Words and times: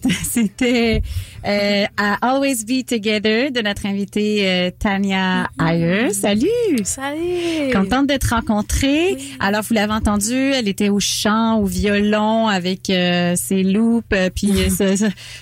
C'était 0.22 1.02
euh, 1.46 1.84
à 1.96 2.14
Always 2.22 2.64
Be 2.64 2.86
Together 2.86 3.50
de 3.50 3.60
notre 3.62 3.86
invitée 3.86 4.48
euh, 4.48 4.70
Tania 4.78 5.48
Ayer. 5.60 6.10
Salut. 6.10 6.48
Salut. 6.84 7.72
Contente 7.72 8.08
de 8.08 8.16
te 8.16 8.28
rencontrer. 8.28 9.16
Alors, 9.40 9.62
vous 9.62 9.74
l'avez 9.74 9.92
entendu, 9.92 10.34
elle 10.34 10.68
était 10.68 10.88
au 10.88 11.00
chant, 11.00 11.58
au 11.58 11.64
violon, 11.64 12.48
avec 12.48 12.90
euh, 12.90 13.34
ses 13.36 13.62
loupes, 13.62 14.12
euh, 14.12 14.30
puis 14.34 14.52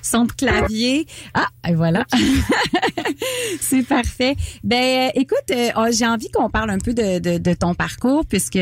son 0.02 0.26
clavier. 0.26 1.06
Ah, 1.35 1.49
et 1.69 1.75
voilà. 1.75 2.05
C'est 3.60 3.82
parfait. 3.87 4.37
Ben, 4.64 5.08
euh, 5.08 5.20
écoute, 5.20 5.38
euh, 5.50 5.69
oh, 5.76 5.87
j'ai 5.92 6.06
envie 6.06 6.31
qu'on 6.31 6.50
parle 6.50 6.70
un 6.70 6.78
peu 6.78 6.92
de, 6.92 7.19
de, 7.19 7.38
de 7.38 7.54
ton 7.54 7.75
parcours, 7.75 8.25
puisque 8.26 8.58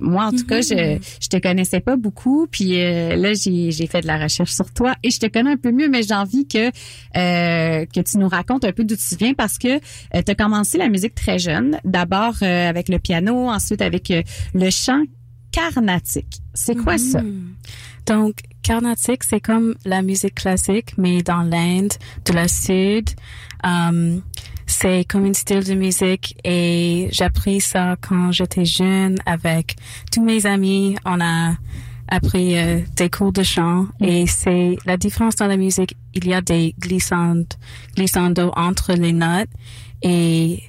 moi, 0.00 0.26
en 0.26 0.30
tout 0.30 0.46
cas, 0.46 0.60
je, 0.60 0.98
je 1.20 1.28
te 1.28 1.36
connaissais 1.38 1.80
pas 1.80 1.96
beaucoup, 1.96 2.46
puis 2.50 2.80
euh, 2.80 3.16
là, 3.16 3.32
j'ai 3.34 3.86
fait 3.86 4.00
de 4.00 4.06
la 4.06 4.18
recherche 4.18 4.52
sur 4.52 4.72
toi 4.72 4.94
et 5.02 5.10
je 5.10 5.18
te 5.18 5.26
connais 5.26 5.52
un 5.52 5.56
peu 5.56 5.72
mieux, 5.72 5.88
mais 5.88 6.02
j'ai 6.02 6.14
envie 6.14 6.46
que 6.46 6.68
euh, 6.68 7.86
que 7.86 8.00
tu 8.00 8.18
nous 8.18 8.28
racontes 8.28 8.64
un 8.64 8.72
peu 8.72 8.84
d'où 8.84 8.96
tu 8.96 9.16
viens 9.16 9.34
parce 9.34 9.58
que 9.58 9.78
tu 9.78 10.30
as 10.30 10.34
commencé 10.34 10.78
la 10.78 10.88
musique 10.88 11.14
très 11.14 11.38
jeune, 11.38 11.78
d'abord 11.84 12.42
avec 12.42 12.88
le 12.88 12.98
piano, 12.98 13.48
ensuite 13.48 13.82
avec 13.82 14.12
le 14.54 14.70
chant 14.70 15.02
carnatique. 15.52 16.40
C'est 16.54 16.74
quoi 16.74 16.98
ça? 16.98 17.22
Mhm. 17.22 17.54
Donc, 18.06 18.34
Carnatic, 18.62 19.24
c'est 19.24 19.40
comme 19.40 19.74
la 19.84 20.02
musique 20.02 20.36
classique, 20.36 20.94
mais 20.96 21.22
dans 21.22 21.42
l'Inde, 21.42 21.92
de 22.24 22.32
la 22.32 22.48
Sud. 22.48 23.10
Um, 23.64 24.22
c'est 24.66 25.04
comme 25.04 25.26
un 25.26 25.34
style 25.34 25.64
de 25.64 25.74
musique 25.74 26.36
et 26.44 27.08
j'ai 27.12 27.24
appris 27.24 27.60
ça 27.60 27.96
quand 28.00 28.32
j'étais 28.32 28.64
jeune 28.64 29.18
avec 29.26 29.76
tous 30.10 30.22
mes 30.22 30.46
amis. 30.46 30.96
On 31.04 31.20
a 31.20 31.54
appris 32.08 32.58
euh, 32.58 32.80
des 32.96 33.10
cours 33.10 33.32
de 33.32 33.42
chant 33.42 33.86
et 34.00 34.26
c'est 34.26 34.76
la 34.86 34.96
différence 34.96 35.36
dans 35.36 35.46
la 35.46 35.56
musique. 35.56 35.96
Il 36.14 36.26
y 36.26 36.34
a 36.34 36.40
des 36.40 36.74
glissandes, 36.78 37.52
glissando 37.96 38.50
entre 38.56 38.94
les 38.94 39.12
notes 39.12 39.50
et 40.02 40.62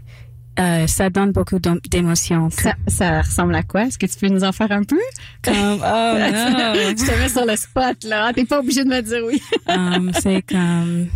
euh, 0.60 0.86
ça 0.86 1.10
donne 1.10 1.32
beaucoup 1.32 1.58
d'émotions. 1.60 2.50
Ça, 2.52 2.76
ça 2.88 3.22
ressemble 3.22 3.56
à 3.56 3.64
quoi? 3.64 3.86
Est-ce 3.86 3.98
que 3.98 4.06
tu 4.06 4.18
peux 4.20 4.28
nous 4.28 4.44
en 4.44 4.52
faire 4.52 4.72
un 4.72 4.84
peu? 4.84 5.00
Comme, 5.44 5.56
oh 5.56 5.78
non. 5.80 6.74
je 6.76 7.06
te 7.06 7.20
mets 7.20 7.30
sur 7.30 7.46
le 7.46 7.56
spot, 7.56 8.04
là. 8.04 8.32
T'es 8.34 8.46
pas 8.46 8.60
obligé 8.60 8.84
de 8.84 8.90
me 8.90 9.02
dire 9.02 9.24
oui. 9.26 9.42
Um, 9.68 10.12
c'est 10.22 10.44
comme 10.44 11.08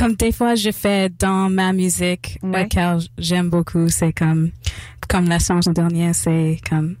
comme 0.00 0.14
des 0.16 0.32
fois 0.32 0.54
je 0.54 0.70
fais 0.70 1.10
dans 1.10 1.50
ma 1.50 1.72
musique 1.74 2.38
euh, 2.42 2.50
Ouais. 2.52 2.68
car 2.68 2.98
j'aime 3.18 3.50
beaucoup 3.50 3.88
c'est 3.88 4.12
comme 4.14 4.50
comme 5.08 5.28
la 5.28 5.38
chanson 5.38 5.72
dernière 5.72 6.14
c'est 6.14 6.58
comme 6.68 6.96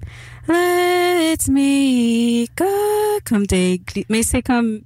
Let 0.48 1.48
me 1.48 2.44
go 2.56 2.64
comme 3.24 3.46
des 3.46 3.80
mais 4.10 4.22
c'est 4.22 4.42
comme 4.42 4.80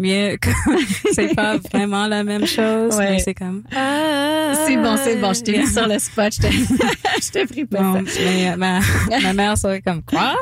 mieux 0.00 0.36
c'est 1.12 1.34
pas 1.34 1.56
vraiment 1.72 2.06
la 2.06 2.24
même 2.24 2.46
chose 2.46 2.96
Ouais. 2.96 3.10
mais 3.12 3.18
c'est 3.20 3.34
comme 3.34 3.62
C'est 3.70 4.76
bon, 4.76 4.96
c'est 5.02 5.16
bon. 5.16 5.32
Je 5.32 5.42
t'ai 5.42 5.58
mis 5.58 5.66
sur 5.66 5.86
le 5.86 5.98
spot. 5.98 6.32
Je 6.34 6.40
t'ai, 6.40 6.50
je 7.22 7.30
t'ai 7.30 7.46
pris 7.46 7.64
pas 7.64 7.80
Bon, 7.80 8.02
mais 8.24 8.56
ma, 8.56 8.80
ma 9.22 9.32
mère 9.32 9.56
serait 9.58 9.80
comme 9.80 10.02
quoi? 10.02 10.34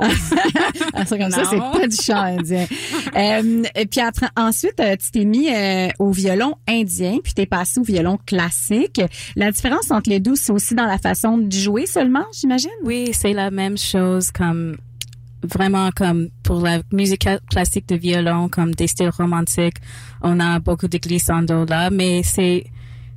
Ah, 0.95 1.05
c'est 1.05 1.19
comme 1.19 1.31
ça, 1.31 1.43
c'est 1.45 1.59
pas 1.59 1.87
du 1.87 1.97
chant 1.97 2.23
indien. 2.23 2.67
Euh, 3.17 3.63
et 3.75 3.87
puis 3.87 4.01
après, 4.01 4.29
ensuite, 4.37 4.81
euh, 4.81 4.97
tu 4.97 5.11
t'es 5.11 5.25
mis 5.25 5.49
euh, 5.53 5.89
au 5.99 6.11
violon 6.11 6.55
indien, 6.69 7.19
puis 7.23 7.35
t'es 7.35 7.47
passé 7.47 7.81
au 7.81 7.83
violon 7.83 8.19
classique. 8.27 9.01
La 9.37 9.51
différence 9.51 9.91
entre 9.91 10.11
les 10.11 10.21
deux, 10.21 10.37
c'est 10.37 10.53
aussi 10.53 10.75
dans 10.75 10.87
la 10.87 10.99
façon 10.99 11.39
de 11.39 11.53
jouer 11.53 11.87
seulement, 11.87 12.25
j'imagine? 12.33 12.71
Oui, 12.85 13.11
c'est 13.13 13.33
la 13.33 13.51
même 13.51 13.77
chose 13.79 14.31
comme 14.31 14.77
vraiment 15.43 15.91
comme 15.95 16.29
pour 16.43 16.61
la 16.61 16.81
musique 16.93 17.23
cla- 17.25 17.41
classique 17.51 17.89
de 17.89 17.97
violon, 17.97 18.49
comme 18.49 18.75
des 18.75 18.87
styles 18.87 19.11
romantiques, 19.11 19.77
on 20.23 20.41
a 20.41 20.59
beaucoup 20.59 20.89
de 20.89 20.99
glissando 20.99 21.65
là, 21.65 21.91
mais 21.91 22.23
c'est 22.23 22.65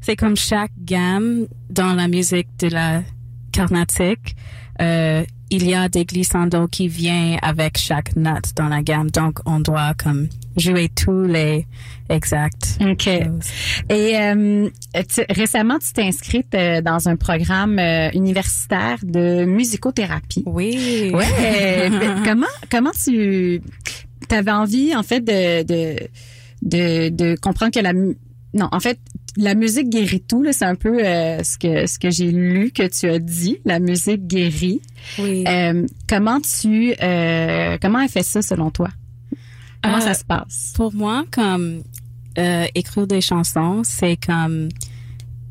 c'est 0.02 0.16
comme 0.16 0.36
chaque 0.36 0.72
gamme 0.80 1.48
dans 1.70 1.94
la 1.94 2.08
musique 2.08 2.48
de 2.60 2.68
la 2.70 3.04
carnatique, 3.52 4.36
euh, 4.82 5.24
il 5.52 5.68
y 5.70 5.76
a 5.76 5.88
des 5.90 6.06
glissando 6.06 6.68
qui 6.68 6.88
viennent 6.88 7.38
avec 7.44 7.78
chaque 7.78 8.16
note 8.16 8.54
dans 8.56 8.68
la 8.70 8.82
gamme, 8.82 9.12
donc 9.12 9.40
on 9.46 9.60
doit 9.60 9.94
comme 10.02 10.28
jouer 10.58 10.90
tous 10.90 11.26
les 11.26 11.68
exacts. 12.10 12.78
OK. 12.82 13.04
choses. 13.04 13.52
Et 13.90 14.18
euh, 14.18 14.70
tu- 15.14 15.26
récemment, 15.30 15.78
tu 15.80 15.94
t'es 15.94 16.04
inscrite 16.04 16.54
euh, 16.56 16.82
dans 16.82 17.08
un 17.08 17.16
programme 17.18 17.78
euh, 17.80 18.10
universitaire 18.14 18.98
de 19.04 19.46
musicothérapie. 19.46 20.44
Oui. 20.46 21.12
Ouais. 21.14 21.90
Ben, 21.92 22.24
comment 22.26 22.48
comment 22.70 22.92
tu 23.06 23.62
avais 24.30 24.52
envie 24.52 24.96
en 24.96 25.04
fait 25.04 25.20
de 25.22 25.64
de 25.64 26.00
de, 26.62 27.10
de 27.10 27.36
comprendre 27.42 27.72
que 27.74 27.80
la 27.80 27.92
non 27.94 28.68
en 28.72 28.80
fait 28.80 29.00
la 29.38 29.56
musique 29.56 29.90
guérit 29.90 30.22
tout 30.22 30.44
là 30.44 30.52
c'est 30.54 30.66
un 30.66 30.76
peu 30.76 31.04
euh, 31.06 31.42
ce 31.44 31.58
que 31.58 31.86
ce 31.88 31.98
que 32.00 32.10
j'ai 32.10 32.32
lu 32.32 32.72
que 32.72 32.88
tu 32.88 33.08
as 33.10 33.20
dit 33.20 33.58
la 33.66 33.80
musique 33.80 34.28
guérit 34.28 34.82
Oui. 35.20 35.44
Euh, 35.48 35.86
comment 36.10 36.40
tu 36.42 36.94
euh, 37.02 37.78
comment 37.82 38.00
elle 38.02 38.10
fait 38.10 38.24
ça 38.24 38.42
selon 38.42 38.72
toi? 38.72 38.90
Comment 39.84 39.98
Euh, 39.98 40.02
ça 40.02 40.14
se 40.14 40.24
passe? 40.26 40.74
Pour 40.76 40.94
moi, 40.94 41.24
comme 41.32 41.82
euh, 42.38 42.66
écrire 42.76 43.08
des 43.08 43.22
chansons, 43.22 43.82
c'est 43.84 44.18
comme 44.18 44.70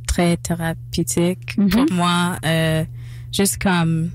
très 0.07 0.37
thérapeutique. 0.37 1.57
Mhm. 1.59 1.69
Pour 1.71 1.87
moi, 1.93 2.37
euh, 2.45 2.85
juste 3.33 3.59
comme 3.63 4.11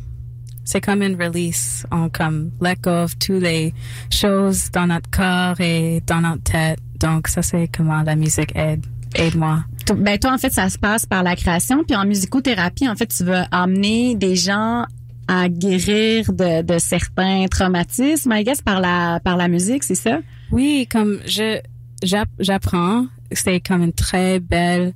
c'est 0.64 0.82
comme 0.82 1.02
une 1.04 1.22
release. 1.22 1.86
On 1.92 2.10
comme 2.10 2.52
let 2.62 2.76
go 2.82 2.92
of 3.04 3.18
toutes 3.20 3.42
les 3.42 3.74
choses 4.12 4.72
dans 4.72 4.88
notre 4.88 5.10
corps 5.10 5.60
et 5.60 6.02
dans 6.08 6.22
notre 6.22 6.44
tête. 6.44 6.80
Donc 7.00 7.28
ça, 7.28 7.42
c'est 7.42 7.68
comment 7.76 8.02
la 8.04 8.16
musique 8.16 8.56
aide 8.56 8.86
aide 9.16 9.36
moi. 9.36 9.64
T- 9.86 9.94
ben 9.94 10.18
toi 10.18 10.34
en 10.34 10.38
fait 10.38 10.52
ça 10.54 10.70
se 10.70 10.78
passe 10.78 11.06
par 11.06 11.24
la 11.24 11.36
création. 11.36 11.84
Puis 11.84 11.96
en 11.96 12.06
musicothérapie 12.06 12.88
en 12.90 12.96
fait 12.96 13.08
tu 13.08 13.24
veux 13.24 13.42
amener 13.52 14.16
des 14.16 14.36
gens 14.36 14.86
à 15.28 15.50
guérir 15.50 16.32
de, 16.32 16.62
de 16.62 16.78
certains 16.78 17.46
traumatismes 17.50 18.32
I 18.34 18.44
guess 18.44 18.62
par 18.62 18.80
la 18.80 19.20
par 19.24 19.38
la 19.38 19.48
musique 19.48 19.84
c'est 19.84 19.96
ça? 19.96 20.20
Oui, 20.52 20.88
comme 20.92 21.20
je 21.26 21.60
j'app- 22.04 22.30
j'apprends, 22.40 23.08
c'est 23.32 23.60
comme 23.60 23.82
une 23.84 23.94
très 23.94 24.40
belle 24.40 24.94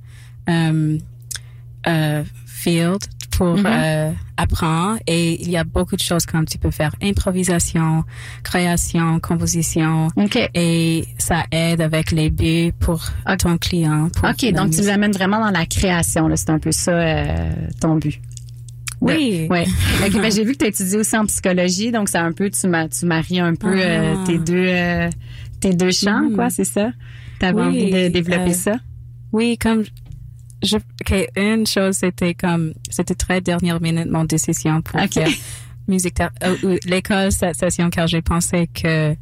euh, 0.48 0.98
euh, 1.86 2.22
field 2.46 2.98
pour 3.40 3.56
Mhm. 3.56 3.66
euh, 3.66 4.10
apprendre 4.36 4.98
et 5.06 5.40
il 5.42 5.50
y 5.50 5.56
a 5.56 5.64
beaucoup 5.64 5.96
de 5.96 6.02
choses 6.02 6.26
comme 6.26 6.44
tu 6.44 6.58
peux 6.58 6.70
faire 6.70 6.94
improvisation, 7.02 8.04
création, 8.42 9.18
composition 9.18 10.08
ok 10.14 10.50
et 10.54 11.06
ça 11.16 11.44
aide 11.50 11.80
avec 11.80 12.10
les 12.10 12.28
buts 12.28 12.70
pour 12.78 13.02
ton 13.38 13.56
client. 13.56 14.10
pour 14.14 14.28
OK, 14.28 14.42
donc 14.52 14.64
tu 14.64 14.66
musique. 14.66 14.80
les 14.84 14.88
amènes 14.90 15.12
vraiment 15.12 15.40
dans 15.40 15.50
la 15.50 15.64
création. 15.64 16.28
C'est 16.36 16.50
un 16.50 16.58
peu 16.58 16.70
ça 16.70 16.90
euh, 16.92 17.50
ton 17.80 17.96
but. 17.96 18.20
Oui. 19.00 19.46
Ouais. 19.48 19.64
OK, 20.06 20.12
ben, 20.20 20.30
j'ai 20.30 20.44
vu 20.44 20.52
que 20.52 20.58
tu 20.58 20.64
as 20.66 20.68
étudié 20.68 20.98
aussi 20.98 21.16
en 21.16 21.24
psychologie, 21.24 21.90
donc 21.92 22.10
c'est 22.10 22.18
un 22.18 22.32
peu, 22.32 22.50
tu, 22.50 22.60
tu 22.60 23.06
maries 23.06 23.40
un 23.40 23.54
peu 23.54 23.72
euh, 23.74 24.14
Ah. 24.18 24.24
tes 24.26 24.36
deux 24.38 24.66
euh, 24.68 25.08
tes 25.60 25.72
deux 25.72 25.92
champs, 25.92 26.28
quoi, 26.34 26.50
c'est 26.50 26.64
ça? 26.66 26.90
Tu 27.38 27.46
avais 27.46 27.58
Oui, 27.58 27.66
envie 27.66 27.90
de 27.90 28.08
développer 28.08 28.50
euh, 28.50 28.52
ça? 28.52 28.76
Oui, 29.32 29.56
comme 29.56 29.84
je, 30.62 30.76
ok, 30.76 31.28
une 31.36 31.66
chose 31.66 31.96
c'était 31.96 32.34
comme 32.34 32.72
c'était 32.90 33.14
très 33.14 33.40
dernière 33.40 33.80
minute 33.80 34.10
mon 34.10 34.24
décision 34.24 34.82
pour 34.82 35.00
Ok. 35.00 35.12
faire 35.14 35.28
musique 35.88 36.20
euh, 36.20 36.56
ou 36.62 36.76
l'école 36.86 37.32
cette 37.32 37.56
session 37.56 37.90
car 37.90 38.06
j'ai 38.06 38.22
pensé 38.22 38.68
que 38.68 39.14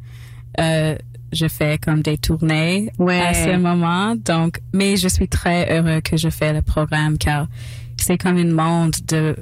euh, 0.59 0.95
je 1.31 1.47
fais 1.47 1.77
comme 1.77 2.01
des 2.01 2.17
tournées 2.17 2.91
Ouais. 2.99 3.19
à 3.21 3.33
ce 3.33 3.55
moment 3.57 4.15
donc 4.15 4.59
mais 4.73 4.97
je 4.97 5.07
suis 5.07 5.27
très 5.27 5.77
heureux 5.79 6.01
que 6.01 6.17
je 6.17 6.29
fais 6.29 6.53
le 6.53 6.61
programme 6.61 7.17
car 7.17 7.47
c'est 7.97 8.17
comme 8.17 8.37
un 8.37 8.45
monde 8.53 8.95
de 9.07 9.35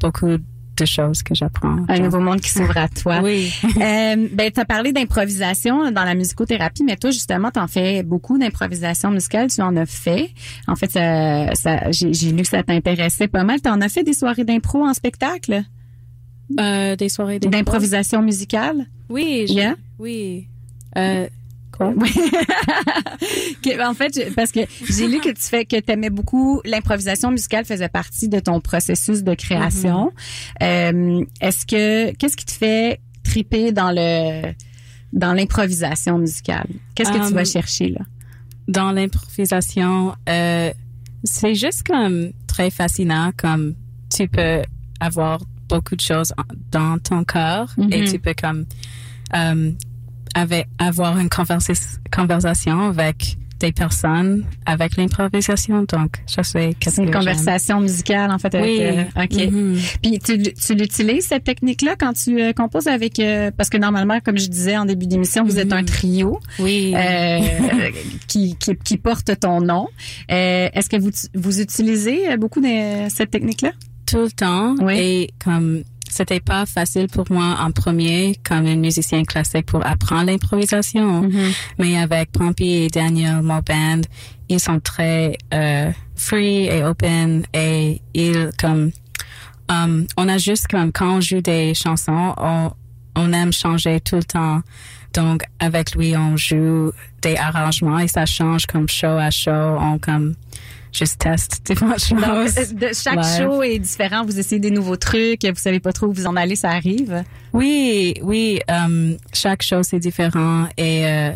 beaucoup 0.00 0.36
de 0.76 0.84
choses 0.84 1.22
que 1.22 1.34
j'apprends. 1.34 1.76
Un 1.88 1.98
nouveau 2.00 2.20
monde 2.20 2.40
qui 2.40 2.50
s'ouvre 2.50 2.76
à 2.76 2.88
toi. 2.88 3.20
Oui. 3.22 3.52
Euh, 3.76 4.28
ben, 4.32 4.50
tu 4.52 4.60
as 4.60 4.64
parlé 4.64 4.92
d'improvisation 4.92 5.90
dans 5.90 6.04
la 6.04 6.14
musicothérapie, 6.14 6.84
mais 6.84 6.96
toi, 6.96 7.10
justement, 7.10 7.50
tu 7.50 7.58
en 7.60 7.66
fais 7.66 8.02
beaucoup 8.02 8.38
d'improvisation 8.38 9.10
musicale. 9.10 9.48
Tu 9.50 9.60
en 9.62 9.76
as 9.76 9.86
fait. 9.86 10.30
En 10.68 10.76
fait, 10.76 10.90
ça, 10.92 11.54
ça, 11.54 11.90
j'ai 11.90 12.32
lu 12.32 12.42
que 12.42 12.48
ça 12.48 12.62
t'intéressait 12.62 13.28
pas 13.28 13.44
mal. 13.44 13.60
Tu 13.60 13.68
en 13.68 13.80
as 13.80 13.88
fait 13.88 14.04
des 14.04 14.12
soirées 14.14 14.44
d'impro 14.44 14.84
en 14.84 14.94
spectacle? 14.94 15.62
Euh, 16.60 16.96
des 16.96 17.08
soirées 17.08 17.38
d'impro? 17.38 17.56
D'improvisation 17.58 18.22
musicale? 18.22 18.86
Oui. 19.08 19.46
je- 19.48 19.54
Yeah? 19.54 19.74
Oui. 19.98 20.48
Euh, 20.96 21.26
quoi? 21.76 21.92
Oui. 21.96 22.10
Que- 23.62 23.88
en 23.88 23.94
fait, 23.94 24.32
parce 24.34 24.52
que 24.52 24.60
j'ai 24.88 25.08
lu 25.08 25.20
que 25.20 25.30
tu 25.30 25.42
fais 25.42 25.64
que 25.64 25.78
t'aimais 25.80 26.10
beaucoup 26.10 26.60
l'improvisation 26.64 27.30
musicale 27.30 27.64
faisait 27.64 27.88
partie 27.88 28.28
de 28.28 28.38
ton 28.40 28.60
processus 28.60 29.22
de 29.22 29.34
création. 29.34 30.12
Euh, 30.62 31.24
Est-ce 31.40 31.64
que 31.66 32.12
qu'est-ce 32.16 32.36
qui 32.36 32.44
te 32.44 32.52
fait 32.52 33.00
triper 33.22 33.72
dans 33.72 33.90
le 33.92 34.52
dans 35.12 35.32
l'improvisation 35.32 36.18
musicale? 36.18 36.66
Qu'est-ce 36.94 37.10
que 37.12 37.16
tu 37.18 37.22
Um, 37.24 37.32
vas 37.34 37.44
chercher 37.44 37.88
là? 37.90 38.00
dans 38.68 38.92
l'improvisation, 38.92 40.14
euh, 40.28 40.72
c'est 41.22 41.54
juste 41.54 41.86
comme 41.86 42.30
très 42.46 42.70
fascinant, 42.70 43.30
comme 43.36 43.74
tu 44.14 44.26
peux 44.28 44.62
avoir 45.00 45.40
beaucoup 45.68 45.96
de 45.96 46.00
choses 46.00 46.32
dans 46.70 46.98
ton 46.98 47.24
corps 47.24 47.70
et 47.90 48.04
tu 48.04 48.18
peux 48.18 48.34
comme 48.38 48.64
euh, 49.34 49.70
avec 50.34 50.66
avoir 50.78 51.18
une 51.18 51.28
conversa- 51.28 51.98
conversation 52.12 52.88
avec 52.88 53.36
des 53.60 53.70
personnes 53.70 54.44
avec 54.66 54.96
l'improvisation. 54.96 55.84
Donc, 55.84 56.16
je 56.28 56.42
sais 56.42 56.74
qu'est-ce 56.78 56.96
C'est 56.96 57.02
une 57.02 57.10
que 57.10 57.14
j'aime. 57.20 57.34
conversation 57.36 57.80
musicale, 57.80 58.30
en 58.32 58.38
fait. 58.38 58.52
Avec, 58.54 58.68
Oui. 58.68 58.78
euh, 58.82 59.04
OK. 59.22 59.52
Mhm. 59.52 59.78
Puis 60.02 60.18
tu, 60.18 60.42
tu 60.52 60.74
l'utilises, 60.74 61.26
cette 61.28 61.44
technique-là, 61.44 61.94
quand 61.98 62.12
tu 62.12 62.42
euh, 62.42 62.52
composes 62.52 62.88
avec... 62.88 63.20
euh, 63.20 63.52
parce 63.56 63.70
que 63.70 63.78
normalement, 63.78 64.18
comme 64.20 64.36
je 64.38 64.48
disais 64.48 64.76
en 64.76 64.84
début 64.84 65.06
d'émission, 65.06 65.44
vous 65.44 65.58
êtes 65.60 65.72
un 65.72 65.80
Mhm. 65.82 65.86
trio 65.86 66.40
Oui. 66.58 66.94
euh, 66.96 67.38
qui, 68.26 68.56
qui, 68.56 68.76
qui 68.76 68.96
porte 68.98 69.38
ton 69.38 69.60
nom. 69.60 69.88
Euh, 70.30 70.68
Est-ce 70.74 70.90
que 70.90 70.96
vous, 71.00 71.10
vous 71.34 71.60
utilisez 71.60 72.32
euh, 72.32 72.36
beaucoup 72.36 72.60
de 72.60 73.08
cette 73.08 73.30
technique-là? 73.30 73.70
tout 74.06 74.18
le 74.18 74.30
temps. 74.32 74.74
Oui. 74.82 74.94
Et 74.98 75.30
comme 75.42 75.82
c'était 76.08 76.40
pas 76.40 76.66
facile 76.66 77.08
pour 77.08 77.24
moi 77.30 77.56
en 77.60 77.70
premier 77.70 78.36
comme 78.44 78.66
un 78.66 78.76
musicien 78.76 79.24
classique 79.24 79.66
pour 79.66 79.84
apprendre 79.84 80.26
l'improvisation. 80.26 81.28
Mais 81.78 81.96
avec 81.98 82.30
Pompey 82.32 82.84
et 82.84 82.88
Daniel, 82.88 83.42
mon 83.42 83.60
band, 83.60 84.02
ils 84.48 84.60
sont 84.60 84.80
très 84.80 85.36
euh, 85.52 85.90
free 86.14 86.66
et 86.66 86.84
open 86.84 87.44
et 87.52 88.00
ils 88.14 88.50
comme 88.60 88.90
um, 89.68 90.06
on 90.16 90.28
a 90.28 90.38
juste 90.38 90.68
comme 90.68 90.92
quand 90.92 91.16
on 91.16 91.20
joue 91.20 91.40
des 91.40 91.74
chansons, 91.74 92.34
on, 92.36 92.70
on 93.16 93.32
aime 93.32 93.52
changer 93.52 94.00
tout 94.00 94.16
le 94.16 94.24
temps. 94.24 94.62
Donc 95.14 95.44
avec 95.60 95.94
lui, 95.94 96.16
on 96.16 96.36
joue 96.36 96.92
des 97.22 97.36
arrangements 97.36 98.00
et 98.00 98.08
ça 98.08 98.26
change 98.26 98.66
comme 98.66 98.88
show 98.88 99.06
à 99.06 99.30
show. 99.30 99.50
On 99.50 99.98
comme 99.98 100.34
choses. 100.94 101.16
Donc, 102.10 102.58
euh, 102.58 102.88
de, 102.88 102.94
chaque 102.94 103.16
Live. 103.16 103.38
show 103.38 103.62
est 103.62 103.78
différent. 103.78 104.24
Vous 104.24 104.38
essayez 104.38 104.60
des 104.60 104.70
nouveaux 104.70 104.96
trucs. 104.96 105.44
Vous 105.44 105.54
savez 105.56 105.80
pas 105.80 105.92
trop 105.92 106.06
où 106.06 106.12
vous 106.12 106.26
en 106.26 106.36
allez. 106.36 106.56
Ça 106.56 106.70
arrive. 106.70 107.24
Oui, 107.52 108.14
oui. 108.22 108.60
um, 108.68 109.16
chaque 109.32 109.62
chose 109.62 109.92
est 109.92 110.00
différent 110.00 110.66
et 110.76 111.06
euh, 111.06 111.32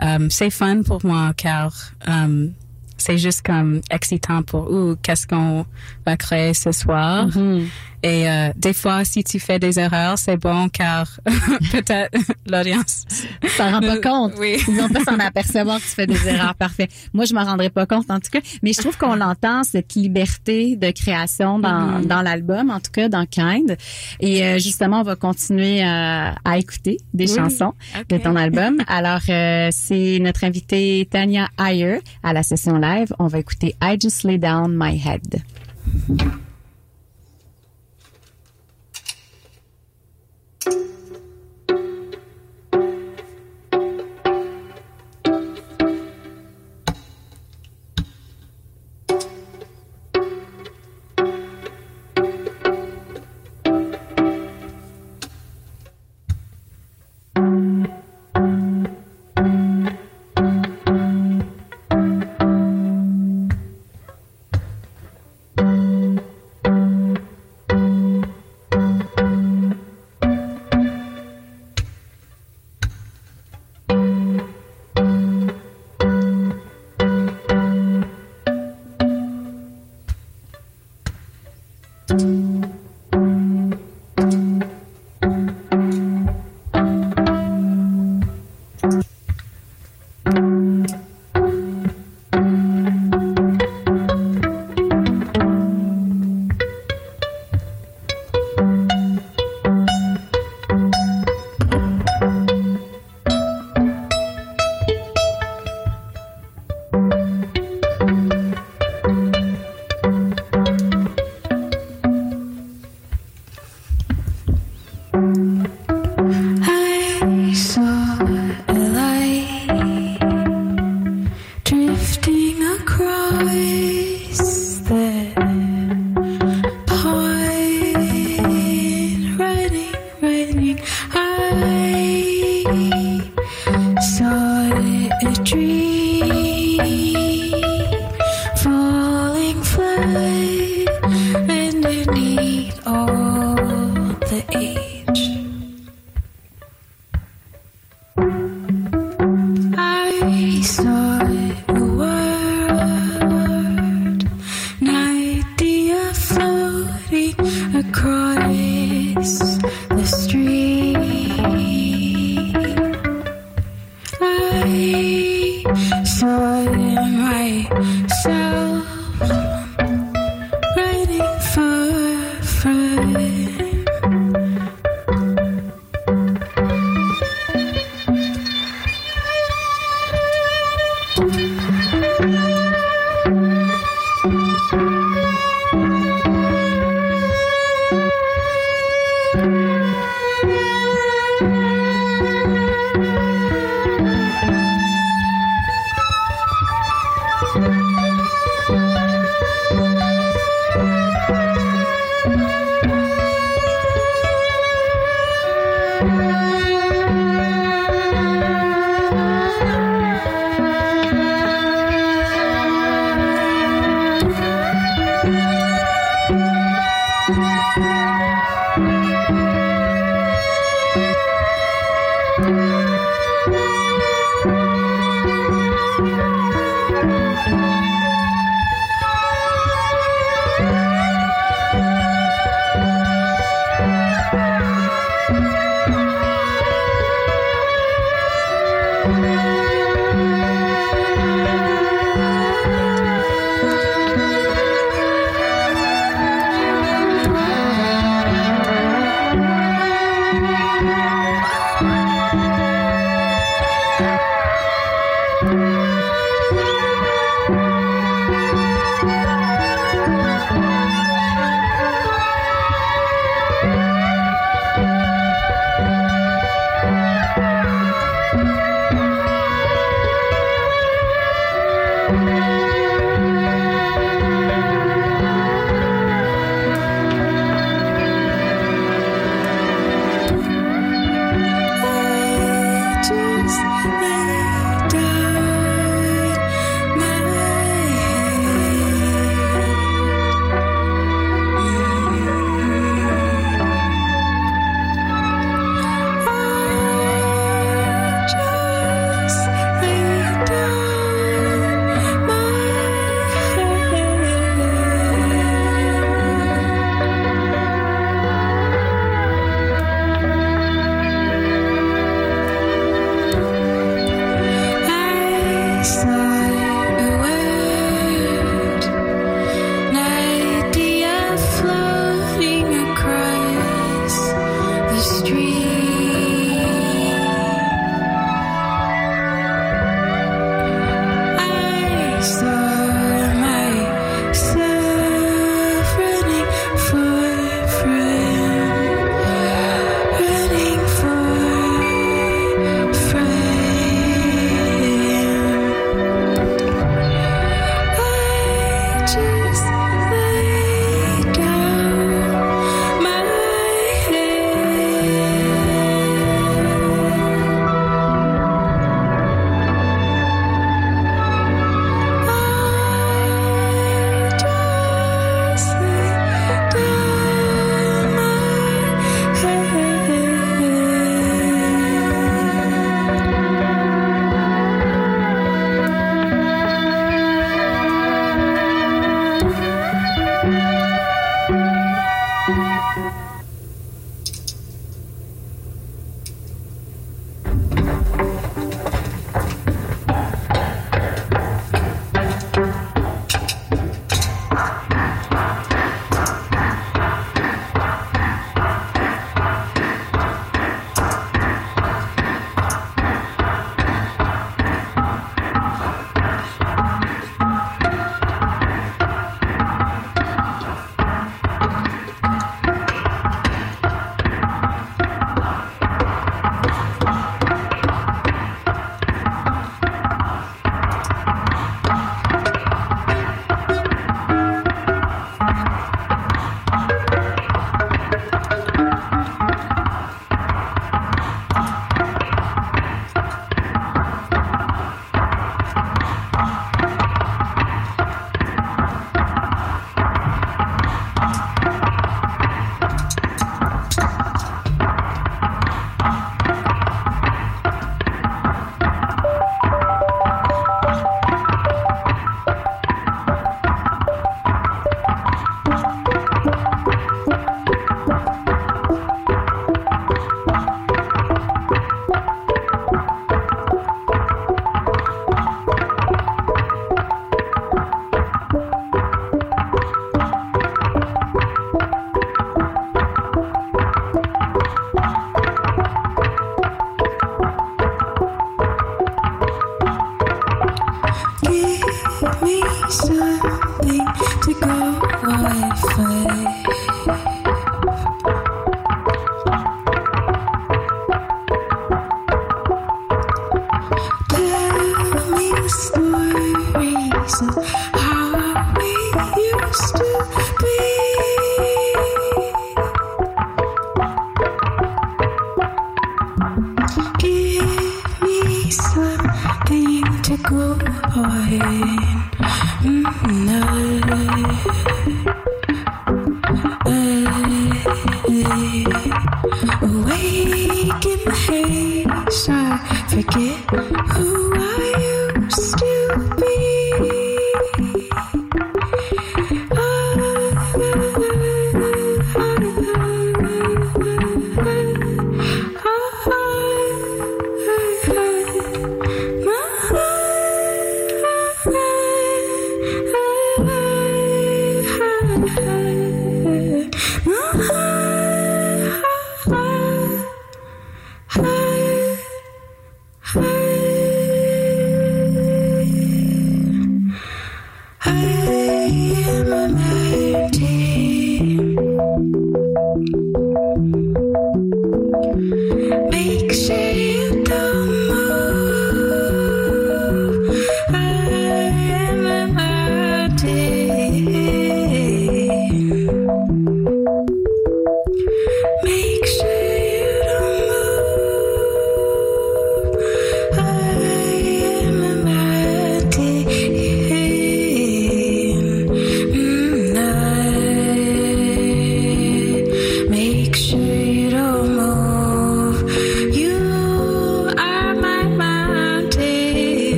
um, 0.00 0.30
c'est 0.30 0.50
fun 0.50 0.82
pour 0.82 1.04
moi 1.04 1.32
car 1.36 1.72
um, 2.06 2.52
c'est 2.96 3.18
juste 3.18 3.42
comme 3.44 3.80
excitant 3.90 4.42
pour 4.42 4.70
ou 4.70 4.96
qu'est-ce 5.02 5.26
qu'on 5.26 5.66
va 6.04 6.16
créer 6.16 6.54
ce 6.54 6.72
soir? 6.72 7.28
Et 8.06 8.30
euh, 8.30 8.50
des 8.54 8.72
fois, 8.72 9.04
si 9.04 9.24
tu 9.24 9.40
fais 9.40 9.58
des 9.58 9.80
erreurs, 9.80 10.16
c'est 10.16 10.36
bon 10.36 10.68
car 10.68 11.08
peut-être 11.72 12.16
l'audience. 12.46 13.04
Ça 13.56 13.70
rend 13.72 13.80
pas 13.80 13.98
compte. 14.00 14.34
Oui. 14.38 14.58
Ils 14.68 14.74
vont 14.76 14.88
pas 14.88 15.00
s'en 15.02 15.18
apercevoir 15.18 15.78
que 15.78 15.82
tu 15.82 15.88
fais 15.88 16.06
des 16.06 16.28
erreurs. 16.28 16.54
Parfait. 16.54 16.88
Moi, 17.12 17.24
je 17.24 17.34
m'en 17.34 17.42
rendrais 17.42 17.68
pas 17.70 17.84
compte, 17.84 18.08
en 18.08 18.20
tout 18.20 18.30
cas. 18.30 18.38
Mais 18.62 18.72
je 18.72 18.80
trouve 18.80 18.96
qu'on 18.96 19.20
entend 19.20 19.64
cette 19.64 19.94
liberté 19.94 20.76
de 20.76 20.90
création 20.92 21.58
dans, 21.58 21.98
Mhm. 21.98 22.06
dans 22.06 22.22
l'album, 22.22 22.70
en 22.70 22.78
tout 22.78 22.92
cas, 22.92 23.08
dans 23.08 23.26
Kind. 23.26 23.76
Et 24.20 24.44
euh, 24.44 24.58
justement, 24.60 25.00
on 25.00 25.02
va 25.02 25.16
continuer 25.16 25.82
euh, 25.82 26.30
à 26.44 26.58
écouter 26.58 26.98
des 27.12 27.28
Oui. 27.28 27.36
chansons 27.36 27.72
de 28.08 28.18
ton 28.18 28.36
album. 28.36 28.76
Alors, 28.86 29.20
c'est 29.72 30.18
notre 30.20 30.44
invitée 30.44 31.08
Tania 31.10 31.48
Ayer 31.58 31.98
à 32.22 32.32
la 32.32 32.44
session 32.44 32.78
live. 32.78 33.12
On 33.18 33.26
va 33.26 33.40
écouter 33.40 33.74
I 33.82 33.96
Just 34.00 34.22
Lay 34.22 34.38
Down 34.38 34.76
My 34.78 34.96
Head. 35.04 35.42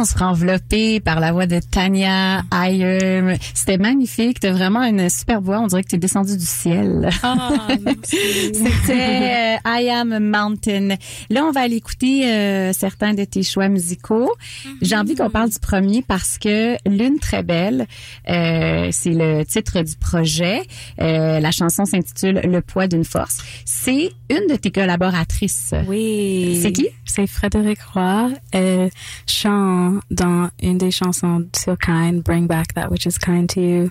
L'avais 0.00 0.04
dit 0.04 0.04
qu'on 0.04 0.04
serait 0.04 0.24
enveloppé 0.24 1.00
par 1.00 1.20
la 1.20 1.32
voix 1.32 1.46
de 1.46 1.60
Tania 1.60 2.42
Ayer. 2.52 3.36
C'était 3.54 3.78
magnifique. 3.78 4.40
T'as 4.40 4.52
vraiment 4.52 4.82
une 4.82 5.08
super 5.08 5.40
voix. 5.40 5.60
On 5.60 5.66
dirait 5.66 5.82
que 5.82 5.88
t'es 5.88 5.98
descendu 5.98 6.36
du 6.36 6.46
ciel. 6.46 7.10
Merci. 7.84 8.16
C'était 8.54 9.56
euh, 9.64 9.80
I 9.80 9.90
Am 9.90 10.12
a 10.12 10.20
Mountain. 10.20 10.96
Là, 11.30 11.44
on 11.44 11.52
va 11.52 11.62
aller 11.62 11.76
écouter 11.76 12.26
euh, 12.26 12.72
certains 12.72 13.14
de 13.14 13.24
tes 13.24 13.42
choix 13.42 13.68
musicaux. 13.68 14.32
J'ai 14.80 14.96
envie 14.96 15.14
qu'on 15.14 15.30
parle 15.30 15.50
du 15.50 15.58
premier 15.58 16.02
parce 16.02 16.38
que 16.38 16.76
Lune 16.88 17.18
très 17.18 17.42
belle, 17.42 17.86
euh, 18.28 18.88
c'est 18.92 19.12
le 19.12 19.44
titre 19.44 19.82
du 19.82 19.96
projet. 19.96 20.62
Euh, 21.00 21.40
la 21.40 21.50
chanson 21.50 21.84
s'intitule 21.84 22.40
Le 22.44 22.60
poids 22.60 22.86
d'une 22.86 23.04
force. 23.04 23.38
C'est 23.64 24.10
une 24.30 24.46
de 24.48 24.56
tes 24.56 24.70
collaboratrices. 24.70 25.74
Oui. 25.86 26.58
C'est 26.62 26.72
qui? 26.72 26.88
C'est 27.04 27.26
Frédéric 27.26 27.80
Roy. 27.94 28.30
Elle 28.52 28.90
chante 29.26 30.02
dans 30.10 30.48
une 30.62 30.78
des 30.78 30.90
chansons 30.90 31.46
sur 31.54 31.76
Kind, 31.78 32.22
Bring 32.22 32.46
Back 32.46 32.74
That 32.74 32.90
Which 32.90 33.06
Is 33.06 33.18
Kind 33.22 33.48
to 33.54 33.60
You. 33.60 33.90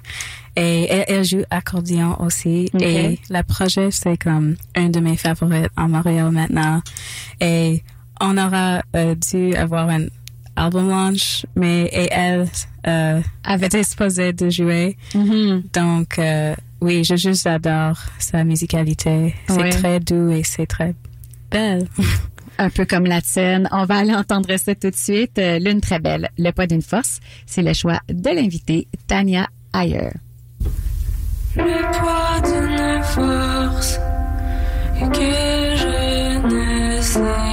Et 0.55 0.87
elle, 0.89 1.05
elle 1.07 1.23
joue 1.23 1.43
accordéon 1.49 2.19
aussi. 2.19 2.69
Et 2.79 3.19
le 3.29 3.41
projet, 3.43 3.91
c'est 3.91 4.17
comme 4.17 4.55
un 4.75 4.89
de 4.89 4.99
mes 4.99 5.17
favorites 5.17 5.69
en 5.77 5.87
Montréal 5.87 6.31
maintenant. 6.31 6.81
Et 7.39 7.83
on 8.21 8.37
aura 8.37 8.81
euh, 8.95 9.15
dû 9.15 9.55
avoir 9.55 9.89
un 9.89 10.05
album 10.59 10.89
launch, 10.89 11.45
mais 11.55 11.83
et 11.85 12.09
elle 12.11 12.47
euh, 12.87 13.21
était 13.61 13.83
supposée 13.83 14.33
de 14.33 14.49
jouer. 14.49 14.97
Mhm. 15.15 15.63
Donc, 15.73 16.19
euh, 16.19 16.55
oui, 16.81 17.03
je 17.03 17.15
juste 17.15 17.47
adore 17.47 17.97
sa 18.19 18.43
musicalité. 18.43 19.35
C'est 19.47 19.69
très 19.69 19.99
doux 19.99 20.31
et 20.31 20.43
c'est 20.43 20.67
très 20.67 20.93
belle. 21.51 21.87
Un 22.57 22.69
peu 22.69 22.85
comme 22.85 23.05
la 23.05 23.21
tienne. 23.21 23.69
On 23.71 23.85
va 23.85 23.99
aller 23.99 24.13
entendre 24.13 24.55
ça 24.57 24.75
tout 24.75 24.89
de 24.89 24.95
suite. 24.95 25.39
Euh, 25.39 25.59
Lune 25.59 25.79
très 25.79 25.99
belle. 25.99 26.29
Le 26.37 26.51
poids 26.51 26.67
d'une 26.67 26.81
force. 26.81 27.21
C'est 27.45 27.61
le 27.61 27.73
choix 27.73 27.99
de 28.09 28.29
l'invité 28.29 28.87
Tania 29.07 29.47
Ayer. 29.73 30.09
Le 31.55 31.91
poids 31.97 32.41
d'une 32.43 33.03
force 33.03 33.97
que 35.07 35.75
je 35.75 36.95
ne 36.97 37.01
sais 37.01 37.48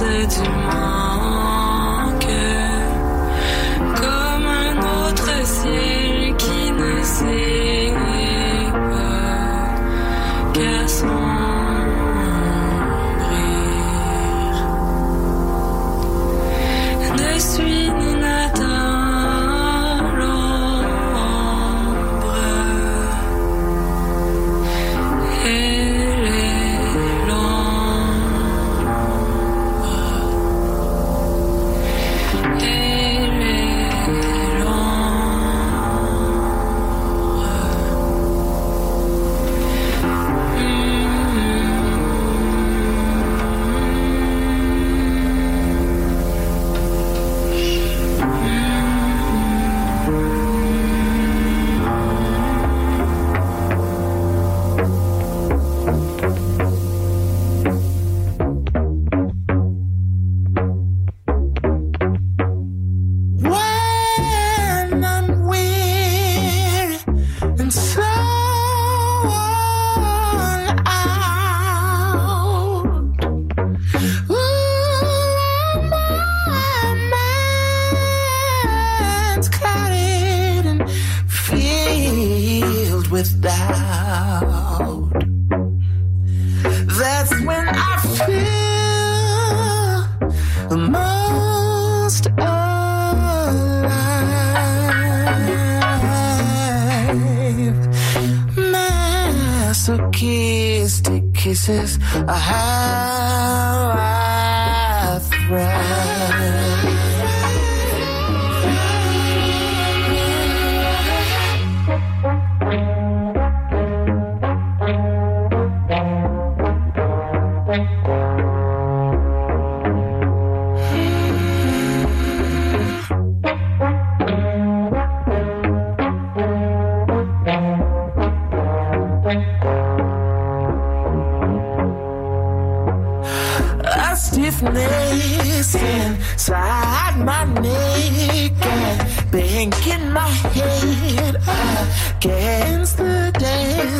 connaissance 0.00 0.42
du 0.42 0.59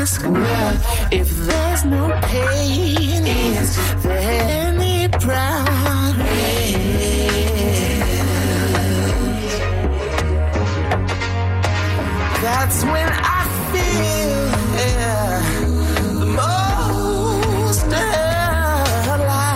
Well, 0.01 0.75
if 1.13 1.29
there's 1.29 1.85
no 1.85 2.09
pain, 2.23 3.27
is 3.27 3.77
there 4.03 4.19
any 4.19 5.09
progress? 5.09 6.17
That's 12.41 12.83
when 12.85 13.09
I 13.13 13.45
feel 13.73 14.41
the 16.19 16.27
most 16.41 17.85
alive. 19.05 19.51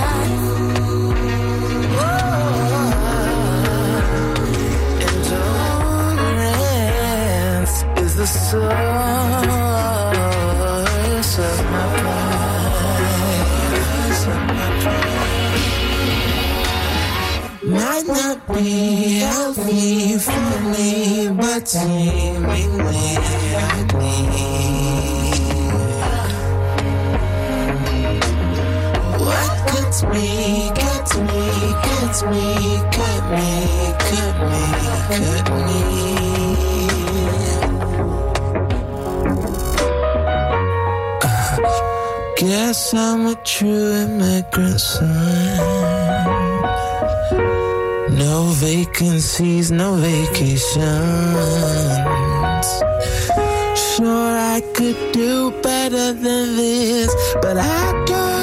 Is 7.97 8.15
the 8.17 8.27
source 8.27 8.94
might 18.55 18.63
not 18.63 18.63
be 18.63 19.19
healthy 19.19 20.19
for 20.19 20.61
me, 20.71 21.29
but 21.29 21.69
seemingly 21.69 23.17
I 23.57 23.83
need. 23.99 24.35
What 29.21 29.53
gets 29.73 30.03
me, 30.05 30.71
gets 30.75 31.17
me, 31.17 31.47
gets 31.85 32.23
me, 32.23 32.47
cut 32.93 33.23
me, 33.31 33.49
cut 33.99 34.37
me, 34.51 34.65
cut 35.11 35.47
me. 35.67 35.81
Guess 42.37 42.95
I'm 42.95 43.27
a 43.27 43.35
true 43.37 43.93
immigrant 43.93 44.81
son. 44.81 46.04
Vacancies, 48.65 49.71
no 49.71 49.97
vacations. 49.97 50.81
Sure, 53.77 54.39
I 54.55 54.63
could 54.73 55.13
do 55.13 55.51
better 55.61 56.15
than 56.15 56.57
this, 56.57 57.15
but 57.43 57.59
I 57.59 58.05
don't, 58.07 58.34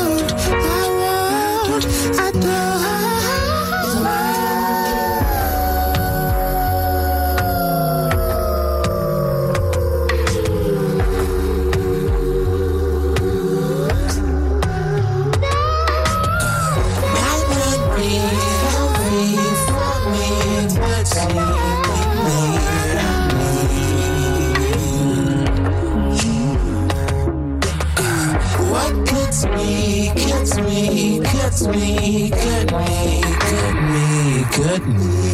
me, 34.80 35.31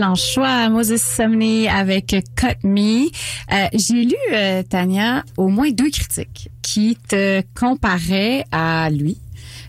Excellent 0.00 0.14
choix, 0.14 0.68
Moses 0.70 0.96
Sumney 0.96 1.68
avec 1.68 2.06
Cut 2.34 2.66
Me. 2.66 3.04
Euh, 3.52 3.66
J'ai 3.74 4.04
lu, 4.04 4.14
euh, 4.32 4.62
Tania, 4.62 5.22
au 5.36 5.48
moins 5.48 5.70
deux 5.72 5.90
critiques 5.90 6.48
qui 6.62 6.96
te 7.06 7.42
comparaient 7.54 8.46
à 8.50 8.88
lui. 8.90 9.18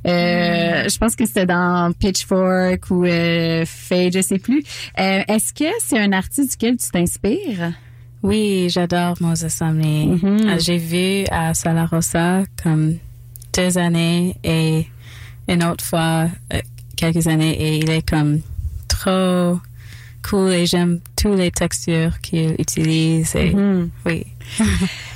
Euh, 0.07 0.87
Je 0.87 0.97
pense 0.97 1.17
que 1.17 1.25
c'était 1.25 1.45
dans 1.47 1.91
Pitchfork 1.99 2.89
ou 2.91 3.03
euh, 3.03 3.65
Fade, 3.65 4.13
je 4.13 4.21
sais 4.21 4.39
plus. 4.39 4.63
Est-ce 4.95 5.51
que 5.51 5.69
c'est 5.81 5.99
un 5.99 6.13
artiste 6.13 6.51
duquel 6.51 6.77
tu 6.77 6.89
t'inspires? 6.89 7.73
Oui, 8.23 8.67
j'adore 8.69 9.15
Moses 9.19 9.49
Sumney. 9.49 10.05
Mhm. 10.05 10.47
Euh, 10.47 10.55
J'ai 10.59 10.77
vu 10.77 11.25
à 11.29 11.53
Sala 11.53 11.87
Rosa 11.87 12.43
comme 12.63 12.95
deux 13.53 13.77
années 13.77 14.37
et 14.45 14.87
une 15.49 15.61
autre 15.65 15.83
fois 15.83 16.29
quelques 16.95 17.27
années 17.27 17.51
et 17.61 17.77
il 17.79 17.89
est 17.89 18.07
comme 18.09 18.39
trop 18.87 19.59
cool 20.29 20.51
et 20.51 20.65
j'aime 20.65 20.99
toutes 21.15 21.37
les 21.37 21.51
textures 21.51 22.19
qu'il 22.21 22.55
utilise 22.59 23.35
et 23.35 23.53
Mhm. 23.53 23.89
oui. 24.05 24.25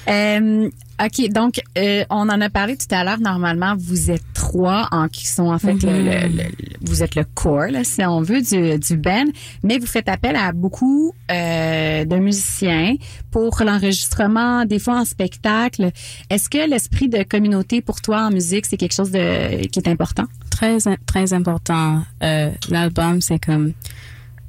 Euh, 0.07 0.69
OK, 1.03 1.29
donc 1.31 1.59
euh, 1.79 2.05
on 2.11 2.29
en 2.29 2.39
a 2.39 2.49
parlé 2.51 2.77
tout 2.77 2.85
à 2.93 3.03
l'heure. 3.03 3.19
Normalement, 3.19 3.73
vous 3.75 4.11
êtes 4.11 4.21
trois 4.35 4.87
en 4.91 5.07
qui 5.07 5.25
sont 5.27 5.47
en 5.51 5.57
fait 5.57 5.73
le- 5.81 6.03
le, 6.03 6.27
le- 6.37 6.43
vous 6.81 7.01
êtes 7.01 7.15
le 7.15 7.23
core, 7.33 7.69
là, 7.71 7.83
si 7.83 8.03
on 8.05 8.21
veut, 8.21 8.41
du, 8.41 8.77
du 8.77 8.97
band, 8.97 9.25
mais 9.63 9.79
vous 9.79 9.87
faites 9.87 10.07
appel 10.07 10.35
à 10.35 10.51
beaucoup 10.51 11.11
euh, 11.31 12.05
de 12.05 12.15
musiciens 12.17 12.95
pour 13.31 13.57
l'enregistrement, 13.65 14.63
des 14.65 14.77
fois 14.77 14.99
en 14.99 15.05
spectacle. 15.05 15.89
Est-ce 16.29 16.49
que 16.49 16.69
l'esprit 16.69 17.09
de 17.09 17.23
communauté 17.23 17.81
pour 17.81 17.99
toi 17.99 18.21
en 18.27 18.29
musique, 18.29 18.67
c'est 18.67 18.77
quelque 18.77 18.93
chose 18.95 19.09
de 19.11 19.65
qui 19.67 19.79
est 19.79 19.87
important? 19.87 20.25
très 20.51 20.77
très 21.07 21.33
important. 21.33 22.03
Euh, 22.23 22.51
L'album 22.69 23.19
c'est 23.21 23.39
comme 23.43 23.73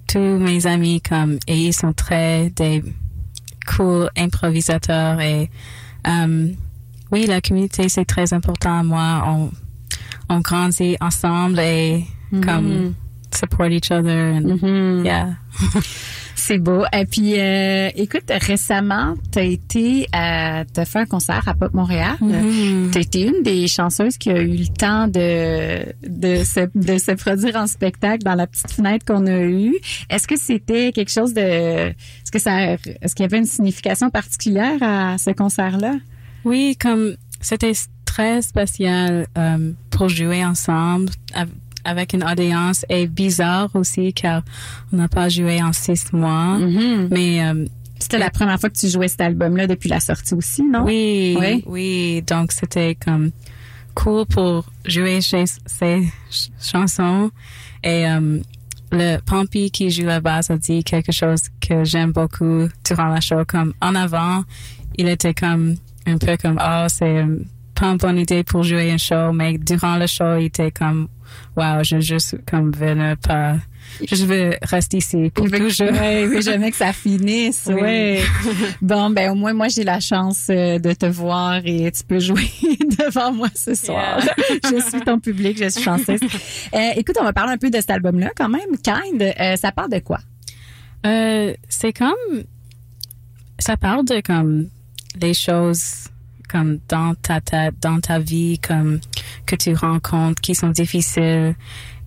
tous 0.09 0.19
mes 0.19 0.67
amis 0.67 1.01
comme 1.01 1.39
et 1.47 1.57
ils 1.57 1.73
sont 1.73 1.93
très 1.93 2.51
des 2.51 2.83
cool 3.67 4.09
improvisateurs 4.17 5.21
et 5.21 5.51
euh, 6.07 6.49
oui 7.11 7.27
la 7.27 7.41
communauté 7.41 7.89
c'est 7.89 8.05
très 8.05 8.33
important 8.33 8.81
à 8.81 8.83
moi. 8.83 9.25
On 9.27 9.51
on 10.29 10.41
grandit 10.41 10.97
ensemble 11.01 11.61
et 11.61 12.05
comme 12.45 12.95
support 13.33 13.71
each 13.71 13.91
other 13.91 14.33
and 14.35 15.05
yeah. 15.05 15.35
C'est 16.47 16.59
beau. 16.59 16.85
Et 16.93 17.07
puis, 17.07 17.41
euh, 17.41 17.91
écoute, 17.97 18.31
récemment, 18.31 19.15
tu 19.33 19.39
as 19.41 19.43
été 19.43 20.07
à 20.13 20.65
te 20.65 20.85
faire 20.85 21.03
un 21.03 21.07
concert 21.07 21.43
à 21.49 21.55
Pop 21.55 21.75
Montréal. 21.75 22.17
Tu 22.21 22.97
as 22.97 23.01
été 23.01 23.23
une 23.23 23.43
des 23.43 23.67
chanceuses 23.67 24.17
qui 24.17 24.31
a 24.31 24.41
eu 24.41 24.57
le 24.57 24.69
temps 24.69 25.09
de 25.09 25.93
de 26.09 26.45
se, 26.45 26.69
de 26.77 26.99
se 26.99 27.11
produire 27.17 27.57
en 27.57 27.67
spectacle 27.67 28.23
dans 28.23 28.37
la 28.37 28.47
petite 28.47 28.71
fenêtre 28.71 29.05
qu'on 29.05 29.27
a 29.27 29.41
eue. 29.41 29.75
Est-ce 30.09 30.29
que 30.29 30.39
c'était 30.39 30.93
quelque 30.93 31.11
chose 31.11 31.35
de... 31.35 31.41
Est-ce 31.41 32.31
que 32.31 32.39
ça... 32.39 32.75
Est-ce 32.75 33.17
qu'il 33.17 33.25
y 33.25 33.27
avait 33.27 33.39
une 33.39 33.45
signification 33.45 34.11
particulière 34.11 34.81
à 34.83 35.19
ce 35.19 35.31
concert-là? 35.31 35.97
Oui, 36.45 36.77
comme 36.81 37.17
c'était 37.41 37.73
très 38.05 38.41
spécial 38.41 39.27
euh, 39.37 39.73
pour 39.91 40.09
jouer 40.09 40.45
ensemble 40.45 41.11
avec 41.87 42.13
une 42.13 42.25
audience 42.25 42.85
et 42.89 43.07
bizarre 43.07 43.71
aussi 43.75 44.13
car 44.13 44.43
on 44.93 44.97
n'a 44.97 45.09
pas 45.09 45.29
joué 45.29 45.63
en 45.63 45.73
six 45.73 46.13
mois. 46.13 46.59
Mais 47.11 47.43
euh, 47.47 47.65
C'était 47.99 48.19
la 48.19 48.31
première 48.31 48.59
fois 48.61 48.69
que 48.71 48.77
tu 48.77 48.89
jouais 48.89 49.09
cet 49.09 49.21
album-là 49.23 49.67
depuis 49.67 49.89
la 49.89 50.01
sortie 50.01 50.35
aussi, 50.35 50.63
non? 50.63 50.85
oui, 50.85 51.37
Oui. 51.41 51.63
oui, 51.67 52.23
donc 52.27 52.53
c'était 52.53 52.95
comme 52.95 53.31
cool 53.95 54.27
pour 54.27 54.67
jouer 54.85 55.21
chez 55.23 55.45
ces 55.47 56.03
ch- 56.29 56.51
chansons 56.61 57.31
et 57.83 58.07
euh, 58.07 58.41
le 58.93 59.19
Pompey 59.25 59.71
qui 59.71 59.91
joue 59.91 60.05
la 60.05 60.21
basse 60.21 60.51
a 60.51 60.59
dit 60.59 60.85
quelque 60.85 61.13
chose 61.13 61.45
que 61.67 61.83
j'aime 61.85 62.13
beaucoup 62.13 62.69
durant 62.87 63.07
la 63.09 63.21
show 63.21 63.43
comme 63.49 63.73
en 63.81 63.95
avant 63.95 64.45
il 64.97 65.09
était 65.09 65.33
comme 65.35 65.77
un 66.07 66.19
peu 66.19 66.37
comme 66.37 66.61
oh 66.63 66.85
c'est 66.89 67.25
pas 67.75 67.87
une 67.87 67.97
bonne 67.97 68.19
idée 68.19 68.45
pour 68.45 68.63
jouer 68.63 68.91
un 68.93 68.99
show 68.99 69.33
mais 69.33 69.57
durant 69.59 69.97
le 69.97 70.07
show 70.07 70.37
il 70.39 70.45
était 70.47 70.71
comme 70.71 71.09
wow 71.57 71.83
je 71.83 72.01
juste 72.01 72.37
comme 72.47 72.71
veux 72.73 72.95
ne 72.95 73.15
pas 73.15 73.57
je 74.03 74.25
veux 74.25 74.55
rester 74.63 74.99
ici 74.99 75.31
pour 75.33 75.49
toujours 75.51 75.91
ouais, 75.91 76.23
il 76.23 76.29
veut 76.29 76.41
jamais 76.41 76.71
que 76.71 76.77
ça 76.77 76.93
finisse. 76.93 77.69
Oui. 77.69 77.81
Ouais. 77.81 78.23
Bon, 78.83 79.11
ben 79.11 79.31
au 79.31 79.35
moins 79.35 79.53
moi 79.53 79.69
j'ai 79.69 79.85
la 79.85 80.01
chance 80.01 80.49
euh, 80.51 80.79
de 80.79 80.93
te 80.93 81.07
voir 81.07 81.61
et 81.65 81.91
tu 81.93 82.05
peux 82.05 82.19
jouer 82.19 82.51
devant 82.99 83.33
moi 83.33 83.49
ce 83.55 83.75
soir. 83.75 84.21
je 84.65 84.81
suis 84.81 85.01
ton 85.01 85.19
public, 85.19 85.57
je 85.59 85.69
suis 85.69 85.83
chanceuse. 85.83 86.21
Euh, 86.75 86.91
écoute, 86.97 87.17
on 87.21 87.25
va 87.25 87.33
parler 87.33 87.53
un 87.53 87.59
peu 87.59 87.71
de 87.71 87.77
cet 87.77 87.91
album-là 87.91 88.31
quand 88.37 88.49
même. 88.49 88.77
Kind, 88.83 89.23
euh, 89.23 89.57
ça 89.57 89.73
parle 89.73 89.91
de 89.91 90.01
quoi? 90.01 90.19
Euh, 91.07 91.55
c'est 91.69 91.93
comme 91.93 92.45
ça 93.59 93.77
parle 93.77 94.05
de 94.05 94.21
comme 94.21 94.69
les 95.21 95.35
choses 95.35 96.09
comme 96.49 96.79
dans 96.89 97.15
ta 97.15 97.41
tête, 97.41 97.75
dans 97.81 98.01
ta 98.01 98.19
vie, 98.19 98.59
comme 98.59 99.01
que 99.47 99.57
tu 99.57 99.75
rencontres 99.75 100.41
qui 100.41 100.55
sont 100.55 100.71
difficiles 100.71 101.55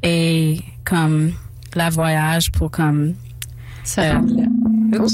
et 0.04 0.60
comme 0.86 1.32
la 1.76 1.90
voyage 1.90 2.52
pour 2.52 2.72
comme 2.72 3.14
Ça. 3.84 4.18
Euh, 4.18 4.20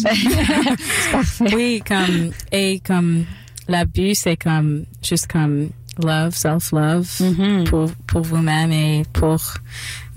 parfait. 1.11 1.55
oui 1.55 1.81
comme 1.87 2.31
et 2.51 2.79
comme 2.85 3.25
la 3.67 3.85
but 3.85 4.15
c'est 4.15 4.37
comme 4.37 4.85
juste 5.03 5.27
comme 5.27 5.69
love 6.03 6.35
self 6.35 6.71
love 6.71 7.09
Mhm. 7.19 7.63
pour 7.65 7.91
pour 8.07 8.21
vous-même 8.21 8.71
et 8.71 9.03
pour 9.13 9.41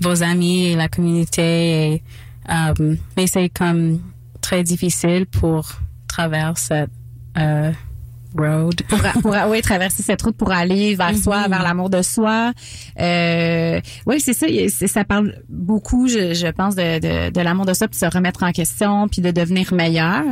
vos 0.01 0.23
amis 0.23 0.67
et 0.67 0.75
la 0.75 0.87
communauté 0.87 1.93
et 1.93 2.03
euh, 2.49 2.95
mais 3.17 3.27
c'est 3.27 3.49
comme 3.49 3.99
très 4.41 4.63
difficile 4.63 5.25
pour 5.25 5.69
traverser 6.07 6.63
cette 6.67 6.91
euh, 7.37 7.71
road. 8.37 8.81
pour, 8.87 8.99
pour 9.21 9.35
oui, 9.49 9.61
traverser 9.61 10.03
cette 10.03 10.21
route 10.21 10.35
pour 10.35 10.51
aller 10.51 10.95
vers 10.95 11.15
soi, 11.15 11.47
vers 11.47 11.63
l'amour 11.63 11.89
de 11.89 12.01
soi. 12.01 12.53
Euh, 12.99 13.79
oui, 14.05 14.19
c'est 14.19 14.33
ça. 14.33 14.47
Ça 14.87 15.03
parle 15.03 15.35
beaucoup, 15.49 16.07
je, 16.07 16.33
je 16.33 16.47
pense, 16.47 16.75
de, 16.75 16.99
de, 16.99 17.31
de 17.31 17.41
l'amour 17.41 17.65
de 17.65 17.73
soi, 17.73 17.87
puis 17.87 17.99
de 17.99 18.05
se 18.05 18.13
remettre 18.13 18.43
en 18.43 18.51
question, 18.51 19.07
puis 19.07 19.21
de 19.21 19.31
devenir 19.31 19.73
meilleur. 19.73 20.23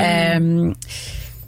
Euh, 0.00 0.72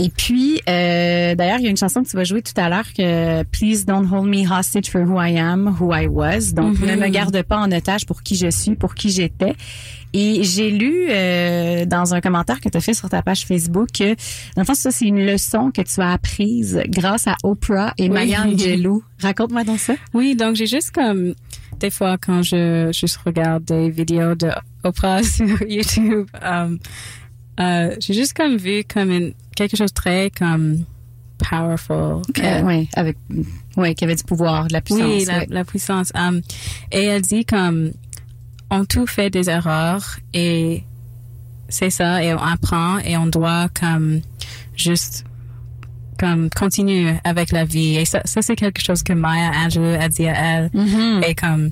et 0.02 0.08
puis, 0.08 0.62
euh, 0.66 1.34
d'ailleurs, 1.34 1.58
il 1.58 1.64
y 1.64 1.66
a 1.66 1.70
une 1.70 1.76
chanson 1.76 2.02
que 2.02 2.08
tu 2.08 2.16
vas 2.16 2.24
jouer 2.24 2.40
tout 2.40 2.58
à 2.58 2.70
l'heure 2.70 2.90
que 2.96 3.42
Please 3.44 3.84
don't 3.84 4.06
hold 4.10 4.28
me 4.28 4.50
hostage 4.50 4.88
for 4.88 5.02
who 5.02 5.20
I 5.20 5.36
am, 5.36 5.76
who 5.78 5.94
I 5.94 6.06
was. 6.06 6.54
Donc, 6.54 6.80
ne 6.80 6.96
me 6.96 7.08
garde 7.08 7.42
pas 7.42 7.58
en 7.58 7.70
otage 7.70 8.06
pour 8.06 8.22
qui 8.22 8.34
je 8.36 8.50
suis, 8.50 8.76
pour 8.76 8.94
qui 8.94 9.10
j'étais. 9.10 9.54
Et 10.12 10.42
j'ai 10.42 10.70
lu 10.70 11.06
euh, 11.08 11.84
dans 11.86 12.14
un 12.14 12.20
commentaire 12.20 12.60
que 12.60 12.68
tu 12.68 12.76
as 12.76 12.80
fait 12.80 12.94
sur 12.94 13.08
ta 13.08 13.22
page 13.22 13.46
Facebook 13.46 13.88
que, 13.92 14.14
dans 14.54 14.62
le 14.62 14.64
fond, 14.64 14.74
ça, 14.74 14.90
c'est 14.90 15.06
une 15.06 15.24
leçon 15.24 15.70
que 15.70 15.82
tu 15.82 16.00
as 16.00 16.12
apprise 16.12 16.82
grâce 16.88 17.28
à 17.28 17.36
Oprah 17.44 17.94
et 17.98 18.08
Maya 18.08 18.42
Angelou. 18.46 19.02
Raconte-moi 19.20 19.64
donc 19.64 19.78
ça. 19.78 19.94
Oui, 20.14 20.34
donc 20.34 20.56
j'ai 20.56 20.66
juste 20.66 20.90
comme 20.90 21.34
des 21.78 21.90
fois 21.90 22.18
quand 22.18 22.42
je 22.42 22.90
juste 22.92 23.18
regarde 23.24 23.64
des 23.64 23.90
vidéos 23.90 24.34
de 24.34 24.50
Oprah 24.84 25.22
sur 25.24 25.62
YouTube, 25.62 26.28
euh, 26.42 26.76
euh, 27.60 27.96
j'ai 28.00 28.14
juste 28.14 28.34
comme 28.34 28.56
vu 28.56 28.84
comme 28.84 29.10
une, 29.10 29.32
quelque 29.54 29.76
chose 29.76 29.90
de 29.90 29.94
très 29.94 30.30
comme 30.30 30.84
powerful. 31.38 32.22
Euh, 32.38 32.62
oui, 32.62 32.88
avec, 32.94 33.16
ouais, 33.76 33.94
qui 33.94 34.04
avait 34.04 34.14
du 34.14 34.24
pouvoir, 34.24 34.68
de 34.68 34.72
la 34.72 34.80
puissance. 34.80 35.06
oui, 35.06 35.24
la, 35.24 35.38
ouais. 35.38 35.46
la 35.48 35.64
puissance. 35.64 36.12
Um, 36.14 36.40
et 36.92 37.04
elle 37.04 37.22
dit 37.22 37.44
comme 37.44 37.92
on 38.70 38.84
tout 38.84 39.06
fait 39.06 39.30
des 39.30 39.48
erreurs 39.50 40.18
et 40.32 40.84
c'est 41.68 41.90
ça 41.90 42.22
et 42.22 42.32
on 42.34 42.38
apprend 42.38 42.98
et 42.98 43.16
on 43.16 43.26
doit 43.26 43.68
comme 43.78 44.20
juste 44.76 45.24
comme 46.18 46.50
continuer 46.50 47.14
avec 47.24 47.50
la 47.52 47.64
vie 47.64 47.96
et 47.96 48.04
ça, 48.04 48.20
ça 48.24 48.42
c'est 48.42 48.56
quelque 48.56 48.82
chose 48.82 49.02
que 49.02 49.12
Maya 49.12 49.50
Angelou 49.64 49.84
a 50.00 50.08
dit 50.08 50.26
à 50.28 50.34
elle 50.34 50.70
Mhm. 50.74 51.22
et 51.26 51.34
comme 51.34 51.70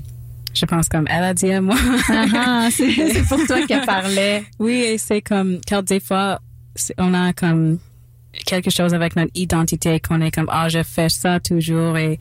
je 0.53 0.65
pense 0.65 0.89
comme 0.89 1.05
elle 1.09 1.23
a 1.23 1.33
dit 1.33 1.51
à 1.51 1.61
moi 1.61 1.75
ah, 2.35 2.67
c'est 2.71 3.27
pour 3.27 3.45
toi 3.45 3.65
qu'elle 3.67 3.85
parlait. 3.85 4.43
oui 4.59 4.75
et 4.75 4.97
c'est 4.97 5.21
comme 5.21 5.59
car 5.65 5.83
des 5.83 5.99
fois 5.99 6.39
on 6.97 7.13
a 7.13 7.33
comme 7.33 7.77
quelque 8.45 8.69
chose 8.71 8.93
avec 8.93 9.15
notre 9.15 9.31
identité 9.35 9.99
qu'on 9.99 10.21
est 10.21 10.31
comme 10.31 10.49
ah 10.51 10.69
je 10.69 10.81
fais 10.83 11.09
ça 11.09 11.39
toujours 11.39 11.97
et 11.97 12.19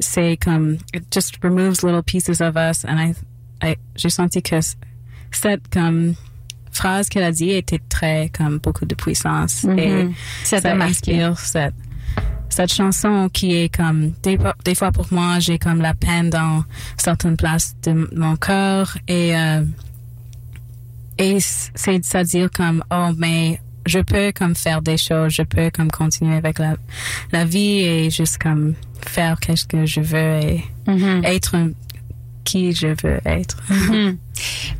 c'est 0.00 0.36
comme 0.42 0.78
it 0.94 1.04
just 1.12 1.36
removes 1.42 1.82
little 1.84 2.02
pieces 2.02 2.40
of 2.40 2.56
us 2.56 2.84
and 2.84 2.98
I 2.98 3.14
j'ai 3.96 4.10
senti 4.10 4.42
que 4.42 4.56
cette 5.30 5.68
comme 5.72 6.14
phrase 6.72 7.08
qu'elle 7.08 7.24
a 7.24 7.32
dit 7.32 7.50
était 7.50 7.80
très 7.88 8.30
comme 8.36 8.58
beaucoup 8.58 8.84
de 8.86 8.94
puissance 8.94 9.64
et 9.64 10.04
Mhm. 10.04 10.14
Ça 10.44 10.60
ça 10.60 10.74
marqué. 10.74 10.92
inspire 11.22 11.38
cette 11.38 11.74
cette 12.50 12.72
chanson 12.72 13.28
qui 13.32 13.54
est 13.54 13.74
comme 13.74 14.12
des, 14.22 14.38
fois- 14.38 14.56
des 14.64 14.74
fois 14.74 14.90
pour 14.92 15.06
moi 15.10 15.38
j'ai 15.38 15.58
comme 15.58 15.80
la 15.82 15.94
peine 15.94 16.30
dans 16.30 16.64
certaines 16.96 17.36
places 17.36 17.74
de 17.82 18.08
mon 18.16 18.36
cœur 18.36 18.96
et 19.08 19.36
euh, 19.36 19.64
et 21.18 21.38
c'est 21.40 22.04
ça 22.04 22.24
dire 22.24 22.50
comme 22.50 22.82
oh 22.90 23.10
mais 23.16 23.60
je 23.86 23.98
peux 24.00 24.32
comme 24.32 24.54
faire 24.54 24.82
des 24.82 24.96
choses 24.96 25.32
je 25.32 25.42
peux 25.42 25.70
comme 25.70 25.90
continuer 25.90 26.36
avec 26.36 26.58
la 26.58 26.76
la 27.32 27.44
vie 27.44 27.80
et 27.80 28.10
juste 28.10 28.38
comme 28.38 28.74
faire 29.06 29.38
qu'est-ce 29.40 29.64
que 29.66 29.84
je 29.86 30.00
veux 30.00 30.40
et 30.42 30.64
Mhm. 30.86 31.22
être 31.24 31.54
qui 32.48 32.72
je 32.72 32.88
veux 33.02 33.20
être 33.26 33.56
Mhm. 33.70 34.16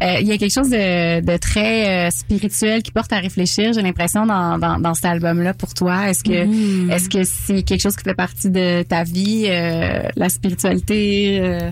Euh, 0.02 0.16
Il 0.20 0.26
y 0.28 0.32
a 0.32 0.38
quelque 0.38 0.52
chose 0.58 0.70
de, 0.70 1.20
de 1.20 1.36
très 1.48 2.06
euh, 2.06 2.10
spirituel 2.10 2.82
qui 2.84 2.92
porte 2.92 3.12
à 3.12 3.18
réfléchir. 3.18 3.72
J'ai 3.72 3.82
l'impression 3.82 4.24
dans, 4.26 4.56
dans, 4.56 4.78
dans 4.78 4.94
cet 4.94 5.06
album-là 5.06 5.52
pour 5.54 5.74
toi. 5.74 6.08
Est-ce 6.08 6.22
que 6.22 6.44
Mhm. 6.44 6.90
est-ce 6.92 7.08
que 7.08 7.24
c'est 7.24 7.62
quelque 7.62 7.82
chose 7.82 7.96
qui 7.96 8.04
fait 8.04 8.14
partie 8.26 8.50
de 8.50 8.82
ta 8.84 9.02
vie, 9.02 9.46
euh, 9.48 10.02
la 10.16 10.28
spiritualité 10.28 11.70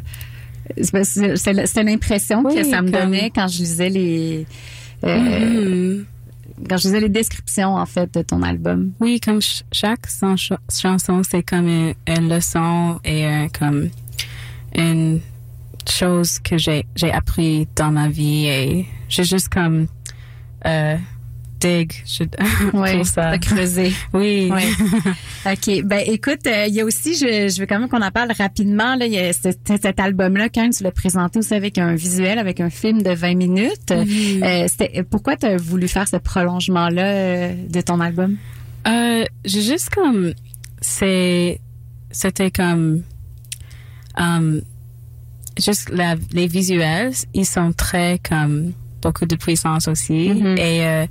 c'est 0.83 0.91
que 0.93 1.81
l'impression 1.87 2.43
que 2.43 2.65
ça 2.65 2.83
me 2.83 2.91
comme- 2.91 3.03
donnait 3.03 3.31
quand 3.35 3.47
je 3.49 3.59
lisais 3.59 3.89
les 3.89 4.47
Mhm. 5.05 6.05
quand 6.69 6.77
je 6.79 6.85
lisais 6.89 7.01
les 7.01 7.09
descriptions 7.09 7.75
en 7.77 7.87
fait 7.87 8.13
de 8.15 8.23
ton 8.23 8.43
album. 8.43 8.93
Oui, 8.99 9.21
comme 9.21 9.41
ch- 9.43 9.63
chaque 9.73 10.07
son- 10.09 10.37
ch- 10.37 10.59
chanson, 10.83 11.23
c'est 11.31 11.43
comme 11.43 11.69
une, 11.69 11.95
une 12.09 12.29
leçon 12.35 12.99
et 13.05 13.25
un- 13.27 13.49
comme 13.49 13.91
une 14.75 15.21
chose 15.93 16.39
que 16.39 16.59
j'ai 16.59 16.87
j'ai 16.95 17.13
appris 17.13 17.69
dans 17.77 17.91
ma 17.91 18.09
vie 18.09 18.47
et 18.47 18.87
j'ai 19.09 19.25
juste 19.25 19.49
comme 19.49 19.87
euh, 20.67 20.97
dig 21.61 21.93
je, 22.07 22.25
Oui, 22.73 22.97
pour 22.97 23.07
ça. 23.07 23.39
creusé. 23.39 23.93
Oui. 24.13 24.51
Oui. 24.53 24.63
OK. 25.47 25.83
Ben 25.85 26.03
écoute, 26.07 26.47
euh, 26.47 26.67
il 26.69 26.75
y 26.75 26.81
a 26.81 26.85
aussi, 26.85 27.15
je, 27.15 27.49
je 27.49 27.61
veux 27.61 27.67
quand 27.67 27.79
même 27.79 27.89
qu'on 27.89 28.03
en 28.03 28.11
parle 28.11 28.33
rapidement. 28.37 28.97
Là, 28.97 29.07
il 29.07 29.13
y 29.13 29.19
a 29.19 29.33
cet, 29.33 29.61
cet 29.67 30.01
album-là, 30.01 30.49
quand 30.49 30.69
tu 30.71 30.83
l'as 30.83 30.93
présenté 30.93 31.39
aussi 31.39 31.55
avec 31.55 31.79
un 31.79 31.95
visuel, 31.95 32.39
avec 32.39 32.61
un 32.61 32.71
film 32.71 33.03
de 33.03 33.11
20 33.11 33.35
minutes. 33.35 33.91
Euh, 33.93 34.67
c'était, 34.69 35.03
pourquoi 35.03 35.37
tu 35.37 35.47
as 35.47 35.57
voulu 35.57 35.89
faire 35.89 36.09
ce 36.09 36.17
prolongement-là 36.17 37.53
de 37.55 37.81
ton 37.81 38.01
album? 38.01 38.37
J'ai 39.45 39.63
juste 39.63 39.91
comme 39.91 40.33
c'est 40.81 41.61
c'était 42.11 42.51
comme 42.51 43.03
um, 44.17 44.63
juste 45.59 45.91
la, 45.91 46.15
les 46.33 46.47
visuels 46.47 47.13
ils 47.35 47.47
sont 47.47 47.73
très 47.73 48.19
comme 48.29 48.73
beaucoup 49.03 49.27
de 49.27 49.37
puissance 49.37 49.89
aussi 49.89 50.31
Mhm. 50.31 50.59
et 50.59 50.85
euh, 50.87 51.07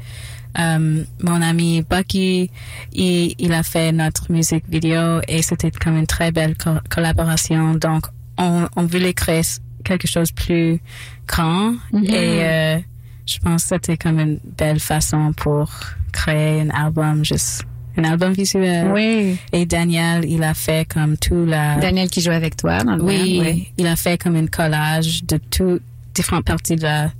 um, 0.57 1.05
mon 1.21 1.41
ami 1.41 1.81
Bucky 1.89 2.49
il, 2.93 3.35
il 3.37 3.53
a 3.53 3.63
fait 3.63 3.91
notre 3.91 4.31
musique 4.31 4.65
vidéo 4.69 5.19
et 5.27 5.41
c'était 5.41 5.71
comme 5.71 5.97
une 5.97 6.07
très 6.07 6.31
belle 6.31 6.55
co- 6.57 6.79
collaboration 6.89 7.73
donc 7.75 8.05
on, 8.37 8.67
on 8.75 8.83
voulait 8.85 9.13
créer 9.13 9.41
quelque 9.83 10.07
chose 10.07 10.29
de 10.29 10.35
plus 10.35 10.79
grand 11.27 11.73
Mhm. 11.91 12.03
et 12.05 12.43
euh, 12.43 12.77
je 13.25 13.39
pense 13.39 13.63
que 13.63 13.69
c'était 13.69 13.97
comme 13.97 14.19
une 14.19 14.39
belle 14.57 14.79
façon 14.79 15.33
pour 15.33 15.71
créer 16.11 16.61
un 16.61 16.69
album, 16.69 17.25
juste 17.25 17.63
un 17.97 18.03
album 18.03 18.33
visuel. 18.33 18.87
Oui. 18.93 19.37
Et 19.53 19.65
Daniel, 19.65 20.25
il 20.27 20.43
a 20.43 20.53
fait 20.53 20.87
comme 20.87 21.17
tout 21.17 21.45
la... 21.45 21.77
Daniel 21.77 22.09
qui 22.09 22.21
joue 22.21 22.31
avec 22.31 22.55
toi 22.57 22.83
dans 22.83 22.95
le 22.95 23.03
oui, 23.03 23.37
band, 23.39 23.45
oui. 23.45 23.67
il 23.77 23.87
a 23.87 23.95
fait 23.95 24.17
comme 24.21 24.35
un 24.35 24.47
collage 24.47 25.23
de 25.25 25.37
tout 25.37 25.79
différentes 26.13 26.45
parties 26.45 26.75
de 26.75 26.83
la, 26.83 27.11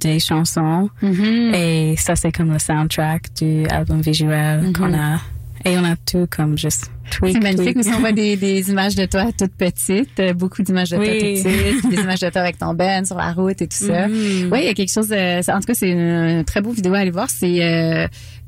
des 0.00 0.18
chansons. 0.20 0.88
Mhm. 1.02 1.52
Et 1.54 1.94
ça, 1.96 2.14
c'est 2.16 2.32
comme 2.32 2.52
le 2.52 2.58
soundtrack 2.58 3.34
du 3.40 3.66
album 3.66 4.00
visuel 4.00 4.60
Mhm. 4.62 4.72
qu'on 4.72 4.94
a. 4.94 5.20
Et 5.66 5.78
on 5.78 5.84
a 5.84 5.96
tout 5.96 6.26
comme 6.30 6.58
juste 6.58 6.90
C'est 7.22 7.40
magnifique. 7.42 7.78
Aussi, 7.78 7.88
on 7.96 8.00
voit 8.00 8.12
des, 8.12 8.36
des 8.36 8.70
images 8.70 8.96
de 8.96 9.06
toi 9.06 9.26
toute 9.36 9.54
petite, 9.54 10.20
euh, 10.20 10.34
beaucoup 10.34 10.62
d'images 10.62 10.90
de 10.90 10.96
toi 10.96 11.06
Oui. 11.06 11.42
toute 11.42 11.50
petite, 11.52 11.90
des 11.90 12.02
images 12.02 12.20
de 12.20 12.28
toi 12.28 12.42
avec 12.42 12.58
ton 12.58 12.74
band 12.74 13.02
sur 13.06 13.16
la 13.16 13.32
route 13.32 13.62
et 13.62 13.66
tout 13.66 13.76
ça. 13.86 14.06
Mhm. 14.08 14.50
Oui, 14.52 14.58
il 14.60 14.64
y 14.66 14.68
a 14.68 14.74
quelque 14.74 14.92
chose. 14.92 15.08
euh, 15.10 15.40
en 15.48 15.60
tout 15.60 15.66
cas, 15.66 15.74
c'est 15.74 15.88
une, 15.90 15.98
une 15.98 16.44
très 16.44 16.60
beau 16.60 16.70
vidéo 16.70 16.92
à 16.94 16.98
aller 16.98 17.10
voir. 17.10 17.30
C'est 17.30 17.64
euh, 17.64 18.06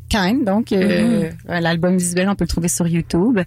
Kind, 0.09 0.45
donc 0.45 0.71
euh, 0.73 1.31
l'album 1.49 1.97
visuel, 1.97 2.29
on 2.29 2.35
peut 2.37 2.45
le 2.45 2.49
trouver 2.49 2.69
sur 2.69 2.87
YouTube. 2.87 3.41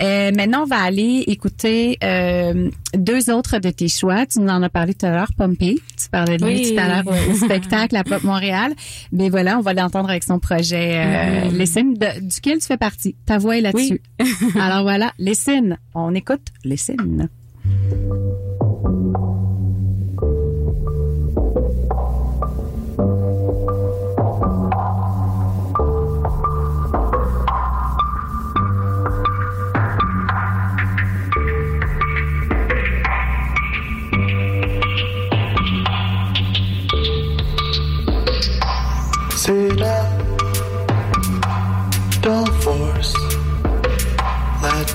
Euh, 0.00 0.30
maintenant, 0.34 0.62
on 0.62 0.66
va 0.66 0.78
aller 0.80 1.24
écouter 1.26 1.98
euh, 2.02 2.70
deux 2.96 3.28
autres 3.30 3.58
de 3.58 3.68
tes 3.70 3.88
choix. 3.88 4.24
Tu 4.26 4.40
nous 4.40 4.48
en 4.48 4.62
as 4.62 4.68
parlé 4.70 4.94
tout 4.94 5.04
à 5.06 5.10
l'heure, 5.10 5.30
Pompey. 5.36 5.74
Tu 6.00 6.08
parlais 6.10 6.38
de 6.38 6.44
lui 6.46 6.54
Oui. 6.54 6.74
tout 6.74 6.80
à 6.80 6.88
l'heure 6.88 7.04
au, 7.06 7.32
au 7.32 7.34
spectacle 7.34 7.94
à 7.96 8.04
Pop 8.04 8.22
Montréal. 8.22 8.72
Mais 9.12 9.28
voilà, 9.28 9.58
on 9.58 9.62
va 9.62 9.74
l'entendre 9.74 10.08
avec 10.08 10.24
son 10.24 10.38
projet 10.38 10.92
euh, 10.96 11.50
Mhm. 11.50 11.94
De- 11.98 12.20
duquel 12.28 12.58
tu 12.60 12.66
fais 12.66 12.76
partie. 12.78 13.14
Ta 13.26 13.38
voix 13.38 13.58
est 13.58 13.60
là-dessus. 13.60 14.00
Alors 14.60 14.82
voilà, 14.82 15.12
Listen. 15.18 15.76
On 15.94 16.14
écoute 16.14 16.48
Listen. 16.64 17.28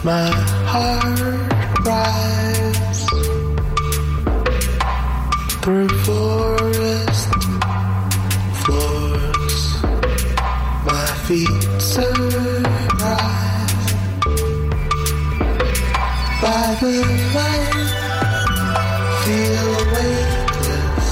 My 0.04 0.32
heart 0.66 1.86
rise 1.86 3.06
through 5.62 5.90
forest 5.90 7.30
floors. 8.64 9.84
My 10.86 11.06
feet 11.28 11.62
surprise 11.80 12.24
by 16.42 16.78
the 16.82 16.94
light. 17.36 17.90
Feel 19.24 19.70
weightless. 19.94 21.10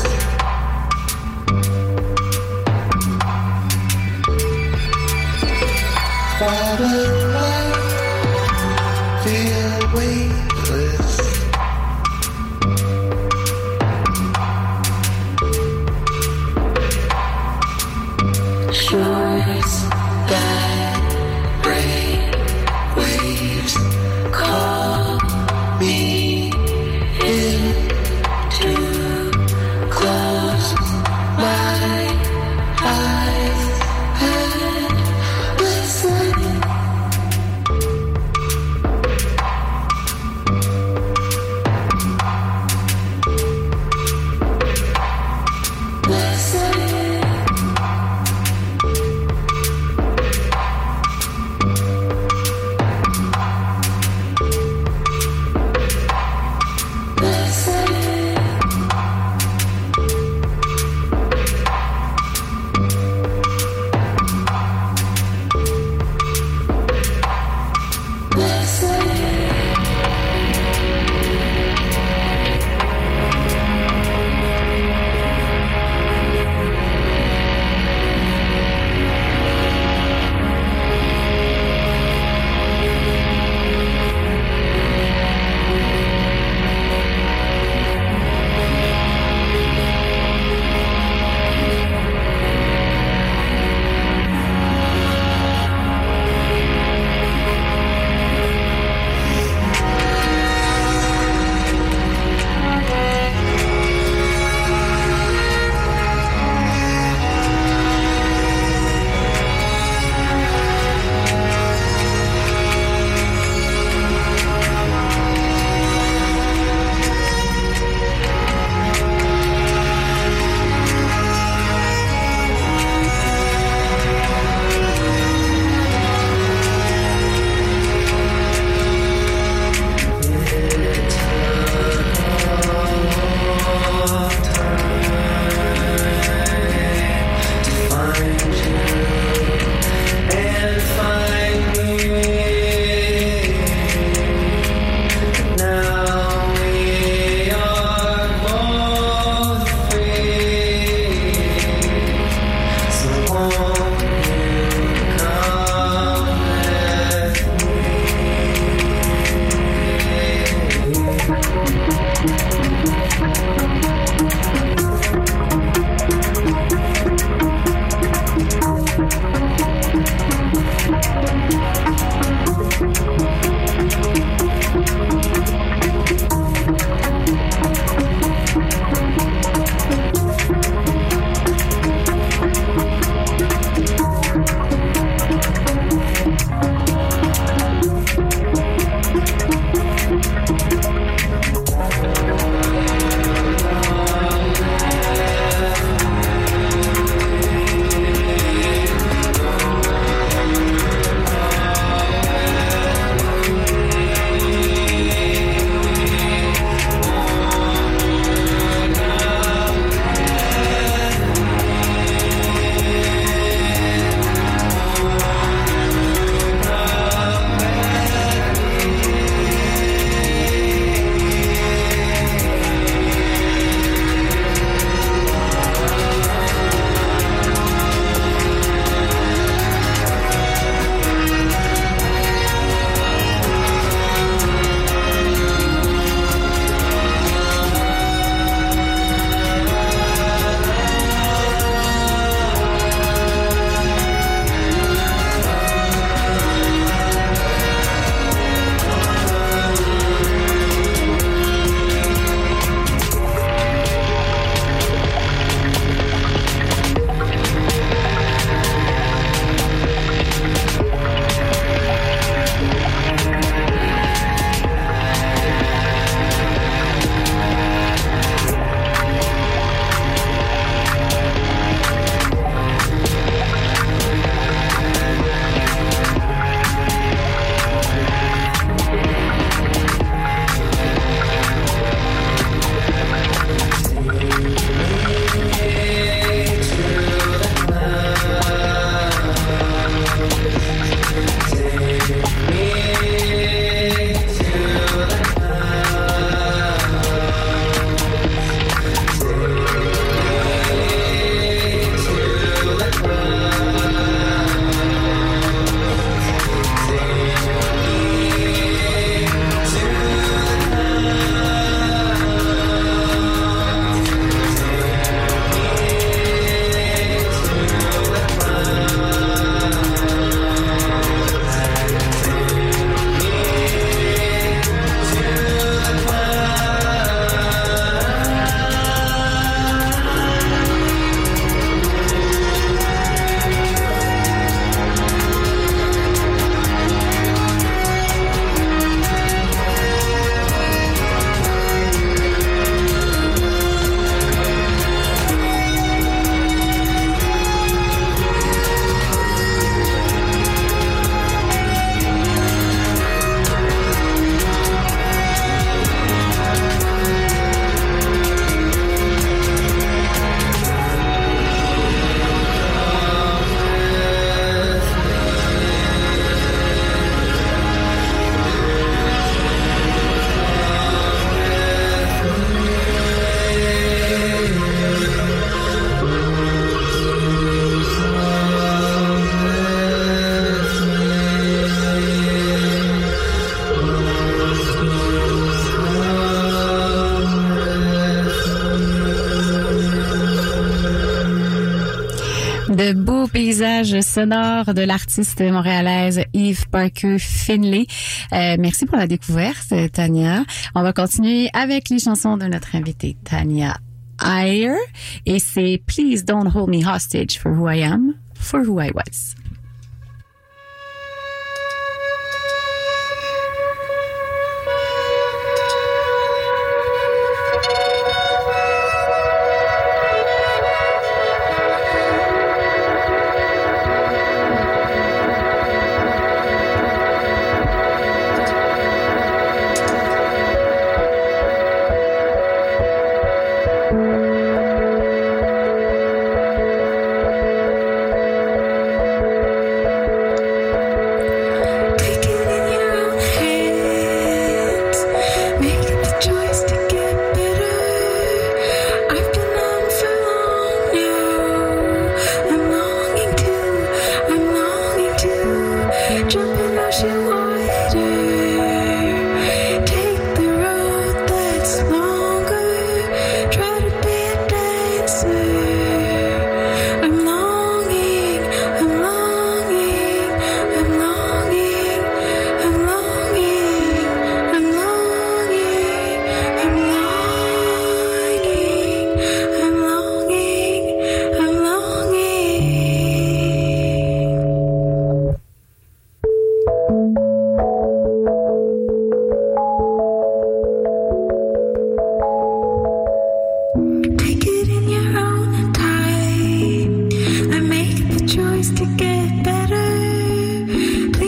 De 392.80 392.94
beaux 392.94 393.28
paysages 393.28 394.00
sonores 394.00 394.74
de 394.74 394.84
l'artiste 394.84 395.42
montréalaise 395.42 396.24
Yves 396.34 396.70
Parker 396.70 397.18
Finlay. 397.20 397.86
Euh, 398.32 398.56
merci 398.58 398.86
pour 398.86 398.96
la 398.96 399.06
découverte, 399.06 399.74
Tania. 399.92 400.46
On 400.76 400.82
va 400.82 400.94
continuer 400.94 401.50
avec 401.52 401.90
les 401.90 402.00
chansons 402.00 402.38
de 402.38 402.46
notre 402.46 402.78
invitée 402.78 403.18
Tania 403.26 403.78
Ayer 404.24 404.78
et 405.26 405.40
c'est 405.40 405.82
Please 405.86 406.24
Don't 406.24 406.50
Hold 406.56 406.70
Me 406.70 406.88
Hostage 406.88 407.38
for 407.38 407.52
Who 407.52 407.70
I 407.70 407.84
Am, 407.84 408.14
for 408.34 408.62
Who 408.62 408.80
I 408.80 408.92
Was. 408.96 409.36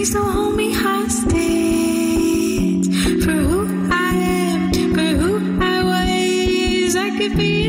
So 0.03 0.19
hold 0.23 0.55
me 0.55 0.73
hostage 0.73 1.37
for 3.23 3.31
who 3.31 3.67
I 3.91 4.13
am, 4.15 4.71
for 4.95 5.01
who 5.01 5.61
I 5.61 5.83
was. 5.83 6.95
I 6.95 7.15
could 7.17 7.37
be. 7.37 7.60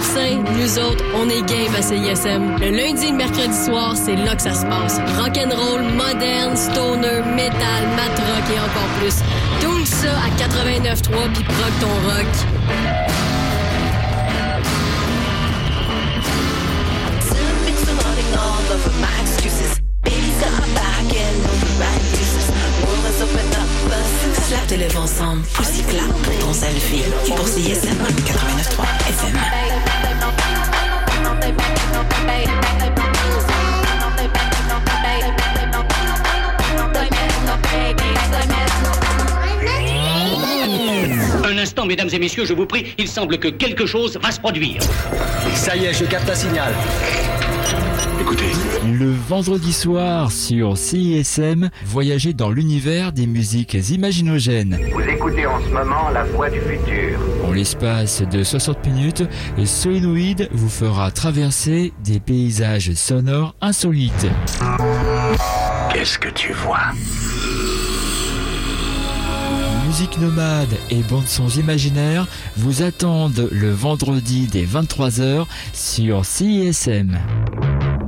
Nous 0.00 0.78
autres, 0.78 1.04
on 1.14 1.28
est 1.28 1.42
game 1.42 1.74
à 1.76 1.82
CISM. 1.82 2.56
Le 2.60 2.70
lundi 2.70 3.06
et 3.06 3.10
le 3.10 3.16
mercredi 3.16 3.54
soir, 3.54 3.94
c'est 3.96 4.16
là 4.16 4.34
que 4.34 4.42
ça 4.42 4.54
se 4.54 4.64
passe. 4.66 4.98
Rock 5.18 5.36
and 5.36 5.54
roll, 5.54 5.82
moderne, 5.82 6.56
stoner, 6.56 7.22
metal, 7.34 7.82
mat 7.96 8.16
rock 8.18 8.44
et 8.54 8.60
encore 8.60 8.90
plus. 8.98 9.16
Tout 9.60 9.84
ça 9.84 10.08
à 10.08 10.30
89.3 10.38 11.32
puis 11.32 11.44
proc 11.44 11.72
ton 11.80 11.94
rock. 12.08 12.26
Clap 24.48 24.66
de 24.68 24.74
lève 24.74 24.98
ensemble, 24.98 25.42
aussi 25.60 25.82
clap 25.84 26.08
pour 26.24 26.38
ton 26.38 26.52
selfie. 26.52 27.02
Pour 27.28 27.46
CISM 27.46 27.96
89.3 28.26 29.09
FM. 29.09 29.09
Un 41.42 41.58
instant, 41.58 41.84
mesdames 41.84 42.08
et 42.12 42.18
messieurs, 42.18 42.44
je 42.44 42.54
vous 42.54 42.64
prie, 42.64 42.94
il 42.96 43.08
semble 43.08 43.38
que 43.38 43.48
quelque 43.48 43.84
chose 43.84 44.18
va 44.22 44.30
se 44.30 44.40
produire. 44.40 44.80
Ça 45.54 45.76
y 45.76 45.86
est, 45.86 45.92
je 45.92 46.04
capte 46.04 46.30
un 46.30 46.34
signal. 46.34 46.72
Écoutez. 48.30 48.52
Le 48.86 49.10
vendredi 49.10 49.72
soir 49.72 50.30
sur 50.30 50.78
CISM, 50.78 51.68
voyagez 51.84 52.32
dans 52.32 52.50
l'univers 52.50 53.12
des 53.12 53.26
musiques 53.26 53.74
imaginogènes. 53.90 54.78
Vous 54.92 55.00
écoutez 55.00 55.46
en 55.46 55.60
ce 55.60 55.68
moment 55.70 56.10
la 56.14 56.22
voix 56.22 56.48
du 56.48 56.60
futur. 56.60 57.18
En 57.44 57.50
l'espace 57.50 58.22
de 58.22 58.44
60 58.44 58.86
minutes, 58.86 59.24
Solenoid 59.64 60.48
vous 60.52 60.68
fera 60.68 61.10
traverser 61.10 61.92
des 62.04 62.20
paysages 62.20 62.92
sonores 62.92 63.56
insolites. 63.60 64.28
Qu'est-ce 65.92 66.16
que 66.16 66.28
tu 66.28 66.52
vois? 66.52 66.92
Musique 69.88 70.18
nomade 70.20 70.76
et 70.90 71.02
bandes 71.02 71.26
sons 71.26 71.48
imaginaires 71.48 72.28
vous 72.56 72.82
attendent 72.82 73.48
le 73.50 73.72
vendredi 73.72 74.46
dès 74.46 74.64
23h 74.64 75.46
sur 75.72 76.24
CISM. 76.24 77.18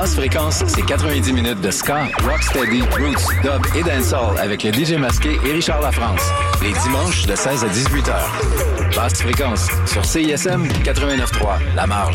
Basse 0.00 0.14
fréquence, 0.14 0.62
c'est 0.68 0.86
90 0.86 1.32
minutes 1.32 1.60
de 1.60 1.72
ska, 1.72 2.06
rocksteady, 2.22 2.82
roots, 2.82 3.42
dub 3.42 3.66
et 3.74 3.82
dancehall 3.82 4.38
avec 4.38 4.62
le 4.62 4.72
DJ 4.72 4.92
masqué 4.92 5.40
et 5.44 5.52
Richard 5.52 5.80
Lafrance. 5.80 6.22
Les 6.62 6.72
dimanches 6.84 7.26
de 7.26 7.34
16 7.34 7.64
à 7.64 7.68
18 7.68 8.08
heures. 8.08 8.32
Basse 8.94 9.20
fréquence 9.20 9.66
sur 9.86 10.04
CISM 10.04 10.68
89.3, 10.84 11.74
La 11.74 11.88
Marge. 11.88 12.14